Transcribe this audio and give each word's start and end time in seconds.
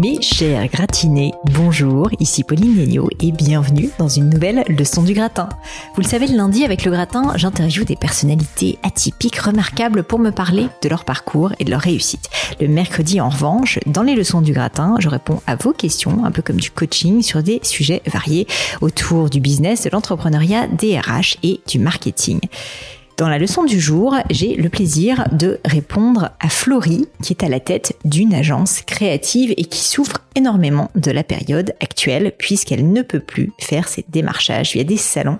Mes 0.00 0.18
chers 0.22 0.66
gratinés, 0.68 1.34
bonjour, 1.52 2.08
ici 2.20 2.42
Pauline 2.42 2.74
Nénio 2.74 3.10
et 3.20 3.32
bienvenue 3.32 3.90
dans 3.98 4.08
une 4.08 4.30
nouvelle 4.30 4.64
leçon 4.66 5.02
du 5.02 5.12
gratin. 5.12 5.50
Vous 5.94 6.00
le 6.00 6.06
savez, 6.06 6.26
le 6.26 6.38
lundi 6.38 6.64
avec 6.64 6.86
le 6.86 6.90
gratin, 6.90 7.34
j'interviewe 7.36 7.84
des 7.84 7.96
personnalités 7.96 8.78
atypiques 8.82 9.36
remarquables 9.36 10.02
pour 10.02 10.18
me 10.18 10.30
parler 10.30 10.68
de 10.80 10.88
leur 10.88 11.04
parcours 11.04 11.52
et 11.58 11.64
de 11.64 11.70
leur 11.70 11.82
réussite. 11.82 12.30
Le 12.62 12.68
mercredi, 12.68 13.20
en 13.20 13.28
revanche, 13.28 13.78
dans 13.84 14.02
les 14.02 14.14
leçons 14.14 14.40
du 14.40 14.54
gratin, 14.54 14.94
je 15.00 15.10
réponds 15.10 15.42
à 15.46 15.56
vos 15.56 15.74
questions, 15.74 16.24
un 16.24 16.30
peu 16.30 16.40
comme 16.40 16.56
du 16.56 16.70
coaching 16.70 17.20
sur 17.20 17.42
des 17.42 17.60
sujets 17.62 18.00
variés 18.06 18.46
autour 18.80 19.28
du 19.28 19.40
business, 19.40 19.82
de 19.82 19.90
l'entrepreneuriat, 19.90 20.66
des 20.68 20.98
RH 20.98 21.36
et 21.42 21.60
du 21.68 21.78
marketing. 21.78 22.40
Dans 23.20 23.28
la 23.28 23.36
leçon 23.36 23.64
du 23.64 23.78
jour, 23.78 24.16
j'ai 24.30 24.54
le 24.54 24.70
plaisir 24.70 25.28
de 25.30 25.60
répondre 25.66 26.30
à 26.40 26.48
Florie, 26.48 27.06
qui 27.22 27.34
est 27.34 27.44
à 27.44 27.50
la 27.50 27.60
tête 27.60 27.94
d'une 28.06 28.32
agence 28.32 28.80
créative 28.80 29.52
et 29.58 29.66
qui 29.66 29.84
souffre 29.84 30.22
énormément 30.36 30.90
de 30.94 31.10
la 31.10 31.22
période 31.22 31.74
actuelle 31.82 32.32
puisqu'elle 32.38 32.90
ne 32.90 33.02
peut 33.02 33.20
plus 33.20 33.52
faire 33.58 33.88
ses 33.88 34.06
démarchages 34.08 34.72
via 34.72 34.84
des 34.84 34.96
salons 34.96 35.36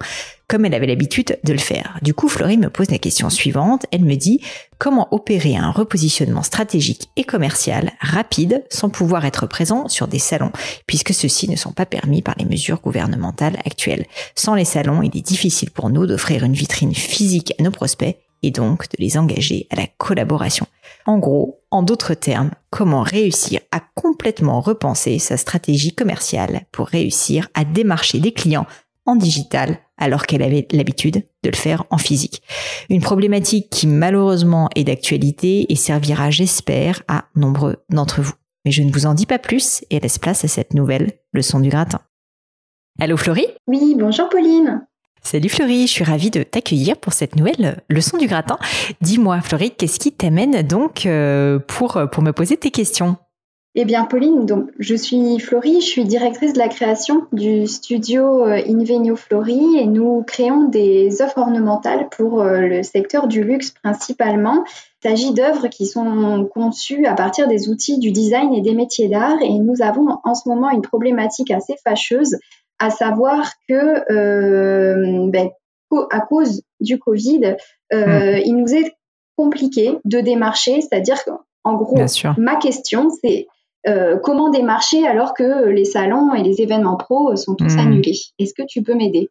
comme 0.51 0.65
elle 0.65 0.75
avait 0.75 0.89
l'habitude 0.89 1.39
de 1.45 1.53
le 1.53 1.61
faire. 1.61 1.97
Du 2.03 2.13
coup, 2.13 2.29
Florie 2.29 2.59
me 2.59 2.71
pose 2.71 2.91
la 2.91 2.99
question 2.99 3.31
suivante. 3.31 3.87
Elle 3.93 4.05
me 4.05 4.17
dit 4.17 4.41
comment 4.79 5.07
opérer 5.13 5.57
un 5.57 5.71
repositionnement 5.71 6.43
stratégique 6.43 7.09
et 7.17 7.23
commercial 7.23 7.93
rapide 8.01 8.65
sans 8.69 8.91
pouvoir 8.91 9.25
être 9.25 9.47
présent 9.47 9.87
sur 9.87 10.09
des 10.09 10.19
salons, 10.19 10.51
puisque 10.89 11.15
ceux-ci 11.15 11.49
ne 11.49 11.55
sont 11.55 11.71
pas 11.71 11.87
permis 11.87 12.21
par 12.21 12.35
les 12.37 12.45
mesures 12.45 12.81
gouvernementales 12.81 13.59
actuelles. 13.65 14.07
Sans 14.35 14.57
les 14.57 14.65
salons, 14.65 15.03
il 15.03 15.17
est 15.17 15.25
difficile 15.25 15.71
pour 15.71 15.89
nous 15.89 16.09
d'offrir 16.09 16.43
une 16.43 16.55
vitrine 16.55 16.97
physique 16.97 17.55
à 17.61 17.63
nos 17.63 17.71
prospects 17.71 18.19
et 18.43 18.51
donc 18.51 18.89
de 18.89 18.97
les 18.99 19.19
engager 19.19 19.69
à 19.71 19.77
la 19.77 19.87
collaboration. 19.99 20.67
En 21.07 21.19
gros, 21.19 21.61
en 21.71 21.85
d'autres 21.85 22.15
termes, 22.15 22.51
comment 22.71 23.03
réussir 23.03 23.61
à 23.71 23.79
complètement 23.95 24.61
repenser 24.61 25.21
sa 25.21 25.37
stratégie 25.37 25.95
commerciale 25.95 26.63
pour 26.73 26.89
réussir 26.89 27.47
à 27.55 27.65
démarcher 27.65 28.19
des 28.19 28.33
clients 28.33 28.67
en 29.07 29.17
digital 29.17 29.79
alors 30.01 30.27
qu'elle 30.27 30.43
avait 30.43 30.67
l'habitude 30.73 31.25
de 31.45 31.51
le 31.51 31.57
faire 31.57 31.85
en 31.91 31.99
physique. 31.99 32.43
Une 32.89 33.01
problématique 33.01 33.71
qui 33.71 33.87
malheureusement 33.87 34.69
est 34.75 34.85
d'actualité 34.85 35.73
et 35.73 35.77
servira, 35.77 36.31
j'espère, 36.31 37.03
à 37.07 37.27
nombreux 37.37 37.77
d'entre 37.91 38.23
vous. 38.23 38.33
Mais 38.65 38.73
je 38.73 38.83
ne 38.83 38.91
vous 38.91 39.07
en 39.07 39.15
dis 39.15 39.27
pas 39.27 39.39
plus 39.39 39.85
et 39.91 40.01
laisse 40.01 40.19
place 40.19 40.45
à 40.45 40.49
cette 40.49 40.75
nouvelle 40.75 41.13
leçon 41.33 41.61
du 41.61 41.69
gratin. 41.69 42.01
Allô 42.99 43.17
Florie? 43.17 43.47
Oui, 43.67 43.95
bonjour 43.99 44.29
Pauline. 44.29 44.87
Salut 45.23 45.49
Florie, 45.49 45.87
je 45.87 45.93
suis 45.93 46.05
ravie 46.05 46.31
de 46.31 46.43
t'accueillir 46.43 46.97
pour 46.97 47.13
cette 47.13 47.37
nouvelle 47.37 47.83
leçon 47.89 48.17
du 48.17 48.27
gratin. 48.27 48.59
Dis-moi 49.03 49.41
Florie, 49.43 49.71
qu'est-ce 49.71 49.99
qui 49.99 50.13
t'amène 50.13 50.63
donc 50.63 51.07
euh, 51.07 51.59
pour, 51.59 52.01
pour 52.11 52.23
me 52.23 52.33
poser 52.33 52.57
tes 52.57 52.71
questions? 52.71 53.17
Eh 53.77 53.85
bien, 53.85 54.05
Pauline, 54.05 54.47
donc, 54.47 54.69
je 54.81 54.97
suis 54.97 55.39
Florie, 55.39 55.81
je 55.81 55.87
suis 55.87 56.05
directrice 56.05 56.55
de 56.55 56.59
la 56.59 56.69
création 56.69 57.27
du 57.33 57.69
studio 57.69 58.45
euh, 58.45 58.61
Invenio 58.69 59.15
Florie 59.15 59.79
et 59.79 59.87
nous 59.87 60.25
créons 60.25 60.65
des 60.65 61.23
offres 61.23 61.39
ornementales 61.39 62.09
pour 62.11 62.43
euh, 62.43 62.63
le 62.63 62.83
secteur 62.83 63.29
du 63.29 63.45
luxe 63.45 63.71
principalement. 63.71 64.65
Il 65.05 65.11
s'agit 65.11 65.33
d'œuvres 65.33 65.69
qui 65.69 65.87
sont 65.87 66.49
conçues 66.53 67.07
à 67.07 67.15
partir 67.15 67.47
des 67.47 67.69
outils 67.69 68.01
du 68.01 68.11
design 68.11 68.53
et 68.55 68.61
des 68.61 68.75
métiers 68.75 69.09
d'art 69.09 69.41
et 69.41 69.57
nous 69.61 69.83
avons 69.83 70.19
en 70.25 70.35
ce 70.35 70.49
moment 70.49 70.71
une 70.71 70.83
problématique 70.83 71.53
assez 71.53 71.77
fâcheuse, 71.85 72.37
à 72.81 72.91
savoir 72.91 73.53
que 73.69 74.13
euh, 74.13 75.31
ben, 75.31 75.49
à 76.11 76.21
cause 76.21 76.63
du 76.81 76.99
Covid, 76.99 77.55
hmm. 77.93 78.41
il 78.45 78.57
nous 78.57 78.75
est 78.75 78.97
compliqué 79.37 79.97
de 80.05 80.21
démarcher, 80.21 80.81
c'est-à-dire 80.81 81.23
qu'en 81.25 81.75
gros, 81.75 81.97
ma 82.37 82.57
question, 82.57 83.11
c'est 83.23 83.47
euh, 83.89 84.19
comment 84.19 84.51
démarcher 84.51 85.07
alors 85.07 85.35
que 85.35 85.69
les 85.69 85.85
salons 85.85 86.35
et 86.35 86.43
les 86.43 86.61
événements 86.61 86.97
pro 86.97 87.35
sont 87.37 87.55
tous 87.55 87.75
hmm. 87.75 87.81
annulés? 87.81 88.19
Est-ce 88.39 88.55
que 88.55 88.67
tu 88.67 88.83
peux 88.83 88.95
m'aider? 88.95 89.31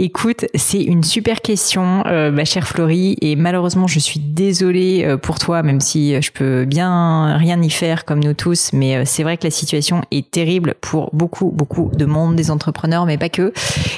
Écoute, 0.00 0.44
c'est 0.54 0.80
une 0.80 1.02
super 1.02 1.40
question, 1.40 2.04
euh, 2.06 2.30
ma 2.30 2.44
chère 2.44 2.68
Florie, 2.68 3.16
et 3.20 3.34
malheureusement, 3.34 3.88
je 3.88 3.98
suis 3.98 4.20
désolée 4.20 5.02
euh, 5.04 5.16
pour 5.16 5.40
toi, 5.40 5.64
même 5.64 5.80
si 5.80 6.14
euh, 6.14 6.20
je 6.20 6.30
peux 6.30 6.64
bien 6.64 7.36
rien 7.36 7.60
y 7.60 7.68
faire 7.68 8.04
comme 8.04 8.22
nous 8.22 8.32
tous, 8.32 8.70
mais 8.72 9.04
c'est 9.04 9.24
vrai 9.24 9.36
que 9.36 9.42
la 9.42 9.50
situation 9.50 10.02
est 10.12 10.30
terrible 10.30 10.76
pour 10.80 11.10
beaucoup, 11.12 11.50
beaucoup 11.50 11.90
de 11.96 12.04
monde, 12.04 12.36
des 12.36 12.52
entrepreneurs, 12.52 13.06
mais 13.06 13.18
pas 13.18 13.28
que. 13.28 13.52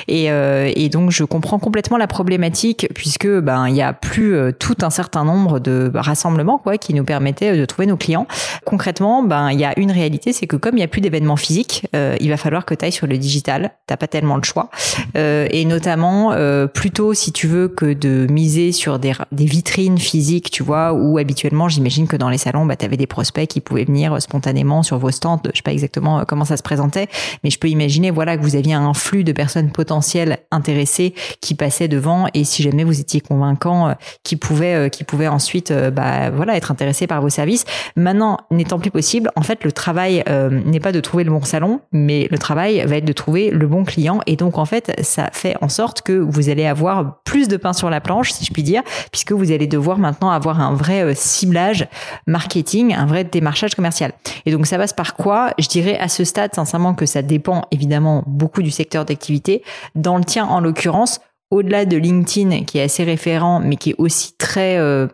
Et, 0.09 0.28
et 0.28 0.89
donc, 0.89 1.10
je 1.10 1.22
comprends 1.25 1.59
complètement 1.59 1.99
la 1.99 2.06
problématique, 2.06 2.89
puisque 2.94 3.28
ben 3.28 3.69
il 3.69 3.77
y 3.77 3.83
a 3.83 3.93
plus 3.93 4.34
tout 4.59 4.77
un 4.83 4.91
certain 4.91 5.25
nombre 5.25 5.60
de 5.60 5.91
rassemblements 5.94 6.59
quoi 6.59 6.78
qui 6.78 6.94
nous 6.94 7.05
permettaient 7.05 7.56
de 7.56 7.65
trouver 7.65 7.87
nos 7.87 7.97
clients. 7.97 8.27
Concrètement, 8.65 9.22
ben 9.22 9.50
il 9.50 9.60
y 9.60 9.65
a 9.65 9.78
une 9.78 9.93
réalité, 9.93 10.33
c'est 10.33 10.47
que 10.47 10.56
comme 10.56 10.78
il 10.78 10.81
y 10.81 10.84
a 10.84 10.89
plus 10.89 11.00
d'événements 11.00 11.37
physiques, 11.37 11.87
il 11.94 12.28
va 12.28 12.37
falloir 12.37 12.65
que 12.65 12.75
tu 12.75 12.84
ailles 12.84 12.93
sur 12.93 13.06
le 13.06 13.19
digital. 13.19 13.72
T'as 13.87 13.97
pas 13.97 14.09
tellement 14.09 14.37
le 14.37 14.43
choix, 14.43 14.71
et 15.15 15.65
notamment 15.65 15.90
euh, 15.99 16.67
plutôt 16.67 17.15
si 17.15 17.33
tu 17.33 17.47
veux 17.47 17.69
que 17.69 17.93
de 17.93 18.27
miser 18.31 18.73
sur 18.73 18.99
des, 18.99 19.12
vitrines 19.33 19.99
physiques, 19.99 20.51
tu 20.51 20.62
vois, 20.62 20.93
où 20.93 21.19
habituellement 21.19 21.69
j'imagine 21.69 22.06
que 22.06 22.17
dans 22.17 22.28
les 22.28 22.39
salons, 22.39 22.67
bah, 22.67 22.77
tu 22.77 22.84
avais 22.84 22.97
des 22.97 23.06
prospects 23.06 23.49
qui 23.49 23.61
pouvaient 23.61 23.84
venir 23.84 24.12
euh, 24.12 24.21
spontanément 24.21 24.83
sur 24.83 24.99
vos 24.99 25.11
stands. 25.11 25.41
Je 25.45 25.56
sais 25.56 25.62
pas 25.62 25.73
exactement 25.73 26.21
euh, 26.21 26.25
comment 26.27 26.45
ça 26.45 26.56
se 26.56 26.62
présentait, 26.62 27.09
mais 27.45 27.51
je 27.51 27.59
peux 27.59 27.69
imaginer 27.69 28.11
voilà 28.11 28.37
que 28.37 28.43
vous 28.43 28.56
aviez 28.56 28.75
un 28.75 28.95
flux 28.95 29.25
de 29.25 29.33
personnes 29.33 29.71
potentielles 29.71 30.39
intéressées 30.51 31.15
qui 31.41 31.55
passaient 31.55 31.89
devant 31.89 32.27
et 32.34 32.45
si 32.45 32.62
jamais 32.62 32.84
vous 32.84 33.01
étiez 33.01 33.21
convaincant, 33.21 33.95
qui 34.22 34.37
pouvaient 34.37 34.91
qui 34.91 35.05
pouvaient 35.05 35.28
ensuite 35.28 35.72
bah 35.72 36.31
voilà 36.31 36.57
être 36.57 36.71
intéressés 36.71 37.07
par 37.07 37.21
vos 37.21 37.28
services. 37.28 37.65
Maintenant, 37.97 38.39
n'étant 38.51 38.78
plus 38.78 38.91
possible, 38.91 39.31
en 39.37 39.43
fait 39.43 39.65
le 39.65 39.72
travail 39.72 40.25
n'est 40.51 40.81
pas 40.81 40.93
de 40.93 41.01
trouver 41.01 41.25
le 41.25 41.31
bon 41.31 41.43
salon, 41.43 41.81
mais 41.93 42.28
le 42.31 42.39
travail 42.39 42.84
va 42.87 42.97
être 42.97 43.05
de 43.05 43.12
trouver 43.12 43.51
le 43.51 43.67
bon 43.67 43.84
client 43.84 44.21
et 44.27 44.37
donc 44.37 44.59
en 44.59 44.65
fait 44.65 44.93
ça 45.03 45.31
fait 45.33 45.55
en 45.61 45.69
sorte 45.69 45.80
que 46.03 46.13
vous 46.13 46.49
allez 46.49 46.67
avoir 46.67 47.23
plus 47.25 47.49
de 47.49 47.57
pain 47.57 47.72
sur 47.72 47.91
la 47.91 48.01
planche, 48.01 48.33
si 48.33 48.45
je 48.45 48.53
puis 48.53 48.63
dire, 48.63 48.83
puisque 49.10 49.33
vous 49.33 49.53
allez 49.53 49.66
devoir 49.66 49.99
maintenant 49.99 50.31
avoir 50.31 50.60
un 50.60 50.75
vrai 50.75 51.03
euh, 51.03 51.15
ciblage 51.15 51.89
marketing, 52.27 52.95
un 52.95 53.07
vrai 53.07 53.25
démarchage 53.25 53.75
commercial. 53.75 54.13
Et 54.47 54.53
donc 54.53 54.66
ça 54.66 54.78
passe 54.78 54.93
par 54.93 55.15
quoi? 55.15 55.53
Je 55.59 55.69
dirais 55.69 55.99
à 55.99 56.09
ce 56.09 56.25
stade 56.25 56.54
sincèrement 56.54 56.95
que 56.95 57.07
ça 57.07 57.22
dépend 57.22 57.63
évidemment 57.71 58.25
beaucoup 58.27 58.63
du 58.63 58.71
secteur 58.71 59.04
d'activité. 59.04 59.63
Dans 59.95 60.19
le 60.19 60.25
tien 60.25 60.47
en 60.47 60.60
l'occurrence, 60.60 61.21
au-delà 61.51 61.84
de 61.84 61.97
LinkedIn 61.97 62.65
qui 62.65 62.78
est 62.78 62.83
assez 62.83 63.04
référent, 63.04 63.60
mais 63.60 63.77
qui 63.77 63.91
est 63.91 63.97
aussi 63.99 64.34
très 64.39 64.78
euh, 64.78 65.07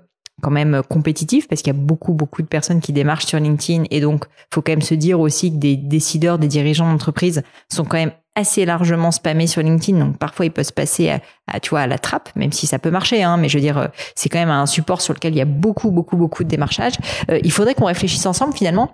quand 0.43 0.50
même 0.50 0.82
compétitif 0.88 1.49
parce 1.49 1.62
qu'il 1.62 1.73
y 1.73 1.76
a 1.76 1.81
beaucoup 1.81 2.12
beaucoup 2.12 2.43
de 2.43 2.46
personnes 2.46 2.81
qui 2.81 2.93
démarchent 2.93 3.25
sur 3.25 3.38
LinkedIn 3.38 3.85
et 3.90 4.00
donc 4.00 4.26
faut 4.52 4.61
quand 4.61 4.73
même 4.73 4.82
se 4.82 4.94
dire 4.94 5.19
aussi 5.19 5.50
que 5.50 5.56
des 5.56 5.76
décideurs, 5.76 6.38
des 6.38 6.49
dirigeants 6.49 6.90
d'entreprise 6.90 7.43
sont 7.73 7.85
quand 7.85 7.96
même 7.96 8.12
assez 8.37 8.65
largement 8.65 9.11
spammé 9.11 9.47
sur 9.47 9.62
LinkedIn, 9.62 9.99
donc 9.99 10.19
parfois 10.19 10.47
il 10.47 10.53
peut 10.53 10.62
se 10.62 10.73
passer 10.73 11.11
à, 11.49 11.61
tu 11.61 11.71
vois, 11.71 11.81
à 11.81 11.87
la 11.87 11.99
trappe, 11.99 12.29
même 12.37 12.53
si 12.53 12.67
ça 12.67 12.79
peut 12.79 12.91
marcher, 12.91 13.23
hein, 13.23 13.38
mais 13.38 13.49
je 13.49 13.56
veux 13.56 13.62
dire, 13.62 13.79
euh, 13.79 13.87
c'est 14.15 14.29
quand 14.29 14.38
même 14.38 14.50
un 14.50 14.67
support 14.67 15.00
sur 15.00 15.15
lequel 15.15 15.33
il 15.33 15.38
y 15.38 15.43
a 15.43 15.47
beaucoup, 15.47 15.91
beaucoup, 15.91 16.17
beaucoup 16.17 16.44
de 16.44 16.49
démarchage. 16.49 16.94
Euh, 17.31 17.41
il 17.43 17.50
faudrait 17.50 17.75
qu'on 17.75 17.87
réfléchisse 17.87 18.27
ensemble 18.27 18.55
finalement. 18.55 18.93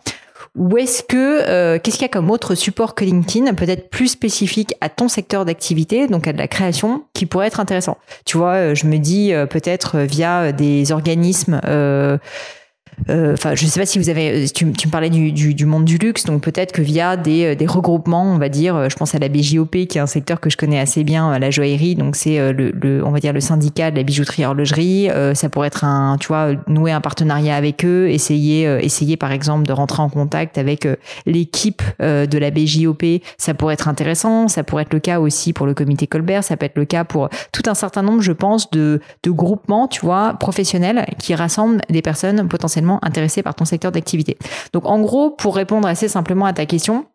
Ou 0.56 0.76
est-ce 0.76 1.02
que 1.02 1.78
qu'est-ce 1.78 1.96
qu'il 1.96 2.02
y 2.02 2.06
a 2.06 2.10
comme 2.10 2.30
autre 2.30 2.54
support 2.54 2.94
que 2.94 3.04
LinkedIn, 3.04 3.54
peut-être 3.54 3.88
plus 3.88 4.08
spécifique 4.08 4.74
à 4.82 4.90
ton 4.90 5.08
secteur 5.08 5.46
d'activité, 5.46 6.08
donc 6.08 6.26
à 6.26 6.32
de 6.34 6.38
la 6.38 6.48
création, 6.48 7.04
qui 7.14 7.24
pourrait 7.24 7.46
être 7.46 7.58
intéressant? 7.58 7.96
Tu 8.26 8.36
vois, 8.36 8.74
je 8.74 8.86
me 8.86 8.98
dis 8.98 9.32
peut-être 9.48 10.00
via 10.00 10.52
des 10.52 10.92
organismes 10.92 11.60
euh, 11.64 12.18
enfin, 13.08 13.54
je 13.54 13.66
sais 13.66 13.80
pas 13.80 13.86
si 13.86 13.98
vous 13.98 14.08
avez, 14.08 14.48
tu, 14.48 14.70
tu 14.72 14.86
me 14.86 14.92
parlais 14.92 15.10
du, 15.10 15.32
du, 15.32 15.54
du, 15.54 15.66
monde 15.66 15.84
du 15.84 15.98
luxe, 15.98 16.24
donc 16.24 16.42
peut-être 16.42 16.72
que 16.72 16.82
via 16.82 17.16
des, 17.16 17.44
euh, 17.44 17.54
des, 17.54 17.66
regroupements, 17.66 18.24
on 18.24 18.38
va 18.38 18.48
dire, 18.48 18.76
euh, 18.76 18.88
je 18.88 18.96
pense 18.96 19.14
à 19.14 19.18
la 19.18 19.28
BJOP, 19.28 19.86
qui 19.86 19.98
est 19.98 20.00
un 20.00 20.06
secteur 20.06 20.40
que 20.40 20.50
je 20.50 20.56
connais 20.56 20.78
assez 20.78 21.04
bien, 21.04 21.38
la 21.38 21.50
joaillerie, 21.50 21.94
donc 21.94 22.16
c'est 22.16 22.52
le, 22.52 22.70
le, 22.70 23.04
on 23.04 23.10
va 23.10 23.20
dire 23.20 23.32
le 23.32 23.40
syndicat 23.40 23.90
de 23.90 23.96
la 23.96 24.02
bijouterie 24.02 24.44
horlogerie. 24.44 25.08
ça 25.34 25.48
pourrait 25.48 25.68
être 25.68 25.84
un, 25.84 26.16
tu 26.18 26.28
vois, 26.28 26.52
nouer 26.66 26.92
un 26.92 27.00
partenariat 27.00 27.56
avec 27.56 27.84
eux, 27.84 28.08
essayer, 28.08 28.64
essayer 28.82 29.16
par 29.16 29.32
exemple 29.32 29.66
de 29.66 29.72
rentrer 29.72 30.02
en 30.02 30.08
contact 30.08 30.58
avec 30.58 30.86
l'équipe 31.26 31.82
de 32.00 32.38
la 32.38 32.50
BJOP. 32.50 33.04
Ça 33.38 33.54
pourrait 33.54 33.74
être 33.74 33.88
intéressant. 33.88 34.48
Ça 34.48 34.64
pourrait 34.64 34.82
être 34.82 34.92
le 34.92 35.00
cas 35.00 35.20
aussi 35.20 35.52
pour 35.52 35.66
le 35.66 35.74
comité 35.74 36.06
Colbert. 36.06 36.44
Ça 36.44 36.56
peut 36.56 36.66
être 36.66 36.76
le 36.78 36.84
cas 36.84 37.04
pour 37.04 37.28
tout 37.52 37.62
un 37.66 37.74
certain 37.74 38.02
nombre, 38.02 38.22
je 38.22 38.32
pense, 38.32 38.70
de, 38.70 39.00
de 39.22 39.30
groupements, 39.30 39.88
tu 39.88 40.00
vois, 40.00 40.34
professionnels 40.38 41.06
qui 41.18 41.34
rassemblent 41.34 41.80
des 41.90 42.02
personnes 42.02 42.48
potentiellement 42.48 42.81
intéressé 43.02 43.42
par 43.42 43.54
ton 43.54 43.64
secteur 43.64 43.92
d'activité. 43.92 44.38
Donc 44.72 44.86
en 44.86 45.00
gros, 45.00 45.30
pour 45.30 45.56
répondre 45.56 45.88
assez 45.88 46.08
simplement 46.08 46.46
à 46.46 46.52
ta 46.52 46.66
question, 46.66 47.06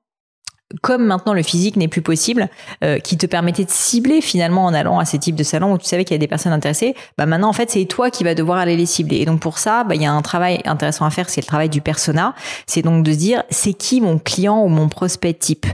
comme 0.81 1.05
maintenant 1.05 1.33
le 1.33 1.43
physique 1.43 1.77
n'est 1.77 1.87
plus 1.87 2.01
possible, 2.01 2.49
euh, 2.83 2.99
qui 2.99 3.17
te 3.17 3.25
permettait 3.25 3.63
de 3.63 3.69
cibler 3.69 4.21
finalement 4.21 4.65
en 4.65 4.73
allant 4.73 4.99
à 4.99 5.05
ces 5.05 5.17
types 5.17 5.35
de 5.35 5.43
salons 5.43 5.73
où 5.73 5.77
tu 5.77 5.85
savais 5.85 6.03
qu'il 6.03 6.13
y 6.13 6.15
a 6.15 6.19
des 6.19 6.27
personnes 6.27 6.51
intéressées, 6.51 6.95
bah 7.17 7.25
maintenant 7.25 7.49
en 7.49 7.53
fait 7.53 7.71
c'est 7.71 7.85
toi 7.85 8.09
qui 8.09 8.23
vas 8.23 8.35
devoir 8.35 8.57
aller 8.57 8.75
les 8.75 8.85
cibler. 8.85 9.17
Et 9.17 9.25
donc 9.25 9.39
pour 9.39 9.57
ça, 9.57 9.83
bah 9.83 9.95
il 9.95 10.01
y 10.01 10.05
a 10.05 10.11
un 10.11 10.21
travail 10.21 10.61
intéressant 10.65 11.05
à 11.05 11.09
faire, 11.09 11.29
c'est 11.29 11.41
le 11.41 11.47
travail 11.47 11.69
du 11.69 11.81
persona. 11.81 12.35
C'est 12.65 12.81
donc 12.81 13.03
de 13.03 13.11
se 13.11 13.17
dire 13.17 13.43
c'est 13.49 13.73
qui 13.73 14.01
mon 14.01 14.19
client 14.19 14.61
ou 14.61 14.67
mon 14.67 14.89
prospect 14.89 15.33
type, 15.33 15.65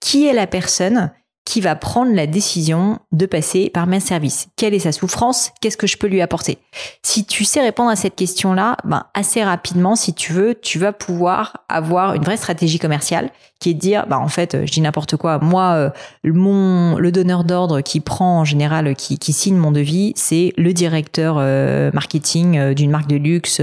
qui 0.00 0.26
est 0.26 0.34
la 0.34 0.46
personne 0.46 1.12
qui 1.44 1.60
va 1.60 1.74
prendre 1.74 2.14
la 2.14 2.26
décision 2.26 2.98
de 3.10 3.26
passer 3.26 3.68
par 3.70 3.86
mes 3.86 4.00
services. 4.00 4.48
Quelle 4.56 4.74
est 4.74 4.80
sa 4.80 4.92
souffrance? 4.92 5.50
Qu'est-ce 5.60 5.76
que 5.76 5.86
je 5.86 5.96
peux 5.96 6.06
lui 6.06 6.20
apporter? 6.20 6.58
Si 7.02 7.24
tu 7.24 7.44
sais 7.44 7.60
répondre 7.60 7.90
à 7.90 7.96
cette 7.96 8.14
question-là, 8.14 8.76
ben 8.84 9.04
assez 9.14 9.42
rapidement, 9.42 9.96
si 9.96 10.14
tu 10.14 10.32
veux, 10.32 10.54
tu 10.54 10.78
vas 10.78 10.92
pouvoir 10.92 11.64
avoir 11.68 12.14
une 12.14 12.22
vraie 12.22 12.36
stratégie 12.36 12.78
commerciale 12.78 13.30
qui 13.62 13.70
est 13.70 13.74
de 13.74 13.78
dire, 13.78 14.06
bah 14.08 14.18
en 14.18 14.28
fait, 14.28 14.66
je 14.66 14.72
dis 14.72 14.80
n'importe 14.80 15.16
quoi. 15.16 15.38
Moi, 15.38 15.62
euh, 15.62 15.90
le 16.24 17.10
donneur 17.10 17.44
d'ordre 17.44 17.80
qui 17.80 18.00
prend 18.00 18.40
en 18.40 18.44
général, 18.44 18.96
qui, 18.96 19.18
qui 19.18 19.32
signe 19.32 19.56
mon 19.56 19.70
devis, 19.70 20.12
c'est 20.16 20.52
le 20.56 20.72
directeur 20.72 21.36
euh, 21.38 21.90
marketing 21.94 22.58
euh, 22.58 22.74
d'une 22.74 22.90
marque 22.90 23.06
de 23.06 23.16
luxe 23.16 23.60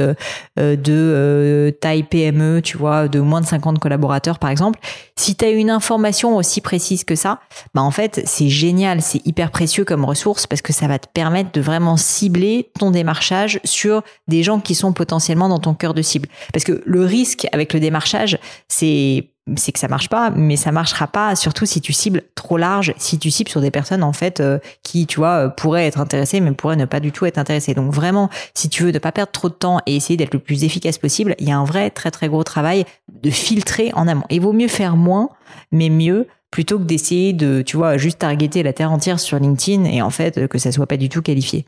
de 0.57 1.77
taille 1.81 2.03
PME, 2.03 2.61
tu 2.61 2.77
vois, 2.77 3.09
de 3.09 3.19
moins 3.19 3.41
de 3.41 3.45
50 3.45 3.79
collaborateurs 3.79 4.39
par 4.39 4.49
exemple. 4.49 4.79
Si 5.17 5.35
tu 5.35 5.43
as 5.43 5.49
une 5.49 5.69
information 5.69 6.37
aussi 6.37 6.61
précise 6.61 7.03
que 7.03 7.15
ça, 7.15 7.39
bah 7.73 7.81
en 7.81 7.91
fait, 7.91 8.21
c'est 8.25 8.49
génial, 8.49 9.01
c'est 9.01 9.25
hyper 9.25 9.51
précieux 9.51 9.85
comme 9.85 10.05
ressource 10.05 10.47
parce 10.47 10.61
que 10.61 10.73
ça 10.73 10.87
va 10.87 10.99
te 10.99 11.07
permettre 11.07 11.51
de 11.51 11.61
vraiment 11.61 11.97
cibler 11.97 12.71
ton 12.79 12.91
démarchage 12.91 13.59
sur 13.63 14.03
des 14.27 14.43
gens 14.43 14.59
qui 14.59 14.75
sont 14.75 14.93
potentiellement 14.93 15.49
dans 15.49 15.59
ton 15.59 15.73
cœur 15.73 15.93
de 15.93 16.01
cible. 16.01 16.29
Parce 16.53 16.63
que 16.63 16.81
le 16.85 17.03
risque 17.03 17.47
avec 17.51 17.73
le 17.73 17.79
démarchage, 17.79 18.39
c'est 18.67 19.29
c'est 19.55 19.71
que 19.71 19.79
ça 19.79 19.87
marche 19.87 20.09
pas, 20.09 20.29
mais 20.29 20.55
ça 20.55 20.71
marchera 20.71 21.07
pas, 21.07 21.35
surtout 21.35 21.65
si 21.65 21.81
tu 21.81 21.93
cibles 21.93 22.23
trop 22.35 22.57
large, 22.57 22.93
si 22.97 23.17
tu 23.17 23.31
cibles 23.31 23.49
sur 23.49 23.61
des 23.61 23.71
personnes 23.71 24.03
en 24.03 24.13
fait 24.13 24.39
euh, 24.39 24.59
qui, 24.83 25.07
tu 25.07 25.17
vois, 25.17 25.45
euh, 25.45 25.49
pourraient 25.49 25.87
être 25.87 25.99
intéressées, 25.99 26.39
mais 26.39 26.51
pourraient 26.51 26.75
ne 26.75 26.85
pas 26.85 26.99
du 26.99 27.11
tout 27.11 27.25
être 27.25 27.37
intéressées. 27.37 27.73
Donc 27.73 27.91
vraiment, 27.91 28.29
si 28.53 28.69
tu 28.69 28.83
veux 28.83 28.91
ne 28.91 28.99
pas 28.99 29.11
perdre 29.11 29.31
trop 29.31 29.49
de 29.49 29.53
temps 29.53 29.79
et 29.85 29.95
essayer 29.95 30.17
d'être 30.17 30.33
le 30.33 30.39
plus 30.39 30.63
efficace 30.63 30.97
possible, 30.97 31.35
il 31.39 31.47
y 31.47 31.51
a 31.51 31.57
un 31.57 31.65
vrai 31.65 31.89
très 31.89 32.11
très 32.11 32.27
gros 32.27 32.43
travail 32.43 32.85
de 33.11 33.29
filtrer 33.29 33.91
en 33.95 34.07
amont. 34.07 34.25
Il 34.29 34.41
vaut 34.41 34.53
mieux 34.53 34.67
faire 34.67 34.95
moins, 34.95 35.29
mais 35.71 35.89
mieux 35.89 36.27
plutôt 36.51 36.79
que 36.79 36.83
d'essayer 36.83 37.33
de, 37.33 37.61
tu 37.61 37.77
vois, 37.77 37.97
juste 37.97 38.19
targeter 38.19 38.63
la 38.63 38.73
terre 38.73 38.91
entière 38.91 39.19
sur 39.19 39.39
LinkedIn 39.39 39.85
et 39.85 40.01
en 40.01 40.09
fait 40.09 40.47
que 40.47 40.57
ça 40.57 40.71
soit 40.71 40.87
pas 40.87 40.97
du 40.97 41.09
tout 41.09 41.21
qualifié. 41.21 41.65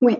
Oui, 0.00 0.16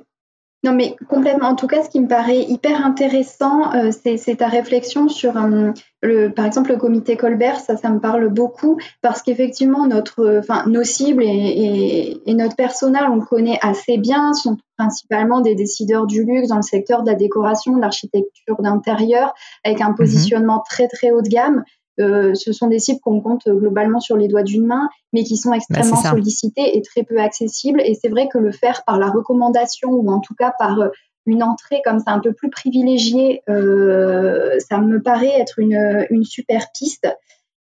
non, 0.66 0.72
mais 0.72 0.96
complètement. 1.08 1.48
En 1.48 1.54
tout 1.54 1.68
cas, 1.68 1.84
ce 1.84 1.90
qui 1.90 2.00
me 2.00 2.08
paraît 2.08 2.40
hyper 2.40 2.84
intéressant, 2.84 3.72
euh, 3.74 3.92
c'est 3.92 4.36
ta 4.36 4.48
réflexion 4.48 5.08
sur, 5.08 5.36
euh, 5.36 5.70
le, 6.02 6.30
par 6.30 6.44
exemple, 6.44 6.72
le 6.72 6.76
comité 6.76 7.16
Colbert. 7.16 7.60
Ça, 7.60 7.76
ça 7.76 7.88
me 7.88 8.00
parle 8.00 8.28
beaucoup 8.30 8.76
parce 9.00 9.22
qu'effectivement, 9.22 9.86
notre, 9.86 10.40
enfin, 10.40 10.64
nos 10.66 10.82
cibles 10.82 11.22
et, 11.22 12.18
notre 12.26 12.56
personnel, 12.56 13.04
on 13.08 13.14
le 13.14 13.24
connaît 13.24 13.60
assez 13.62 13.96
bien, 13.96 14.32
sont 14.32 14.56
principalement 14.76 15.40
des 15.40 15.54
décideurs 15.54 16.06
du 16.06 16.24
luxe 16.24 16.48
dans 16.48 16.56
le 16.56 16.62
secteur 16.62 17.02
de 17.02 17.10
la 17.10 17.14
décoration, 17.14 17.76
de 17.76 17.80
l'architecture 17.80 18.56
d'intérieur, 18.58 19.34
avec 19.62 19.80
un 19.80 19.90
mhm. 19.90 19.94
positionnement 19.94 20.64
très 20.68 20.88
très 20.88 21.12
haut 21.12 21.22
de 21.22 21.28
gamme. 21.28 21.62
Euh, 21.98 22.34
ce 22.34 22.52
sont 22.52 22.66
des 22.66 22.78
cibles 22.78 23.00
qu'on 23.00 23.20
compte 23.20 23.48
globalement 23.48 24.00
sur 24.00 24.16
les 24.16 24.28
doigts 24.28 24.42
d'une 24.42 24.66
main, 24.66 24.88
mais 25.12 25.24
qui 25.24 25.36
sont 25.36 25.50
bah, 25.50 25.56
extrêmement 25.56 25.96
sollicitées 25.96 26.76
et 26.76 26.82
très 26.82 27.02
peu 27.02 27.18
accessibles. 27.18 27.80
Et 27.80 27.94
c'est 27.94 28.08
vrai 28.08 28.28
que 28.28 28.38
le 28.38 28.52
faire 28.52 28.82
par 28.84 28.98
la 28.98 29.10
recommandation 29.10 29.90
ou 29.90 30.10
en 30.10 30.20
tout 30.20 30.34
cas 30.34 30.52
par 30.58 30.80
euh, 30.80 30.88
une 31.24 31.42
entrée 31.42 31.80
comme 31.84 31.98
ça 31.98 32.12
un 32.12 32.20
peu 32.20 32.32
plus 32.32 32.50
privilégiée, 32.50 33.42
euh, 33.48 34.58
ça 34.60 34.78
me 34.78 35.02
paraît 35.02 35.40
être 35.40 35.58
une, 35.58 36.06
une 36.10 36.24
super 36.24 36.66
piste. 36.72 37.08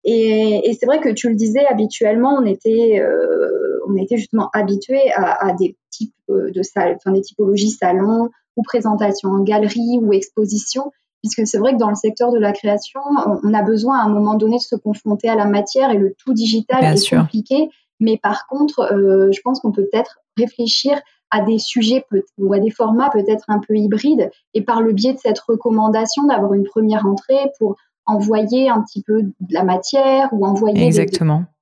Et, 0.06 0.68
et 0.68 0.74
c'est 0.74 0.84
vrai 0.84 1.00
que 1.00 1.08
tu 1.08 1.30
le 1.30 1.34
disais, 1.34 1.64
habituellement, 1.66 2.34
on 2.34 2.44
était, 2.44 3.00
euh, 3.00 3.80
on 3.88 3.96
était 3.96 4.18
justement 4.18 4.50
habitué 4.52 5.00
à, 5.12 5.46
à, 5.46 5.52
des 5.54 5.78
types 5.90 6.12
de 6.28 6.62
salles, 6.62 6.96
enfin 6.96 7.12
des 7.12 7.22
typologies 7.22 7.70
salons 7.70 8.28
ou 8.56 8.62
présentations 8.62 9.30
en 9.30 9.42
galerie 9.42 9.98
ou 10.02 10.12
exposition 10.12 10.92
puisque 11.24 11.46
c'est 11.46 11.56
vrai 11.56 11.72
que 11.72 11.78
dans 11.78 11.88
le 11.88 11.94
secteur 11.94 12.30
de 12.32 12.38
la 12.38 12.52
création, 12.52 13.00
on 13.42 13.54
a 13.54 13.62
besoin 13.62 13.98
à 13.98 14.02
un 14.02 14.10
moment 14.10 14.34
donné 14.34 14.58
de 14.58 14.62
se 14.62 14.76
confronter 14.76 15.30
à 15.30 15.34
la 15.34 15.46
matière 15.46 15.90
et 15.90 15.96
le 15.96 16.14
tout 16.18 16.34
digital 16.34 16.84
est 16.84 17.10
compliqué. 17.16 17.70
Mais 17.98 18.18
par 18.22 18.46
contre, 18.46 18.80
euh, 18.92 19.32
je 19.32 19.40
pense 19.40 19.60
qu'on 19.60 19.72
peut 19.72 19.88
peut-être 19.90 20.18
réfléchir 20.36 21.00
à 21.30 21.40
des 21.40 21.58
sujets 21.58 22.04
ou 22.36 22.52
à 22.52 22.58
des 22.58 22.70
formats 22.70 23.08
peut-être 23.08 23.44
un 23.48 23.58
peu 23.58 23.74
hybrides 23.74 24.30
et 24.52 24.60
par 24.60 24.82
le 24.82 24.92
biais 24.92 25.14
de 25.14 25.18
cette 25.18 25.38
recommandation 25.38 26.26
d'avoir 26.26 26.52
une 26.52 26.64
première 26.64 27.06
entrée 27.06 27.50
pour 27.58 27.76
envoyer 28.04 28.68
un 28.68 28.82
petit 28.82 29.02
peu 29.02 29.22
de 29.22 29.32
la 29.54 29.64
matière 29.64 30.28
ou 30.32 30.44
envoyer 30.44 30.90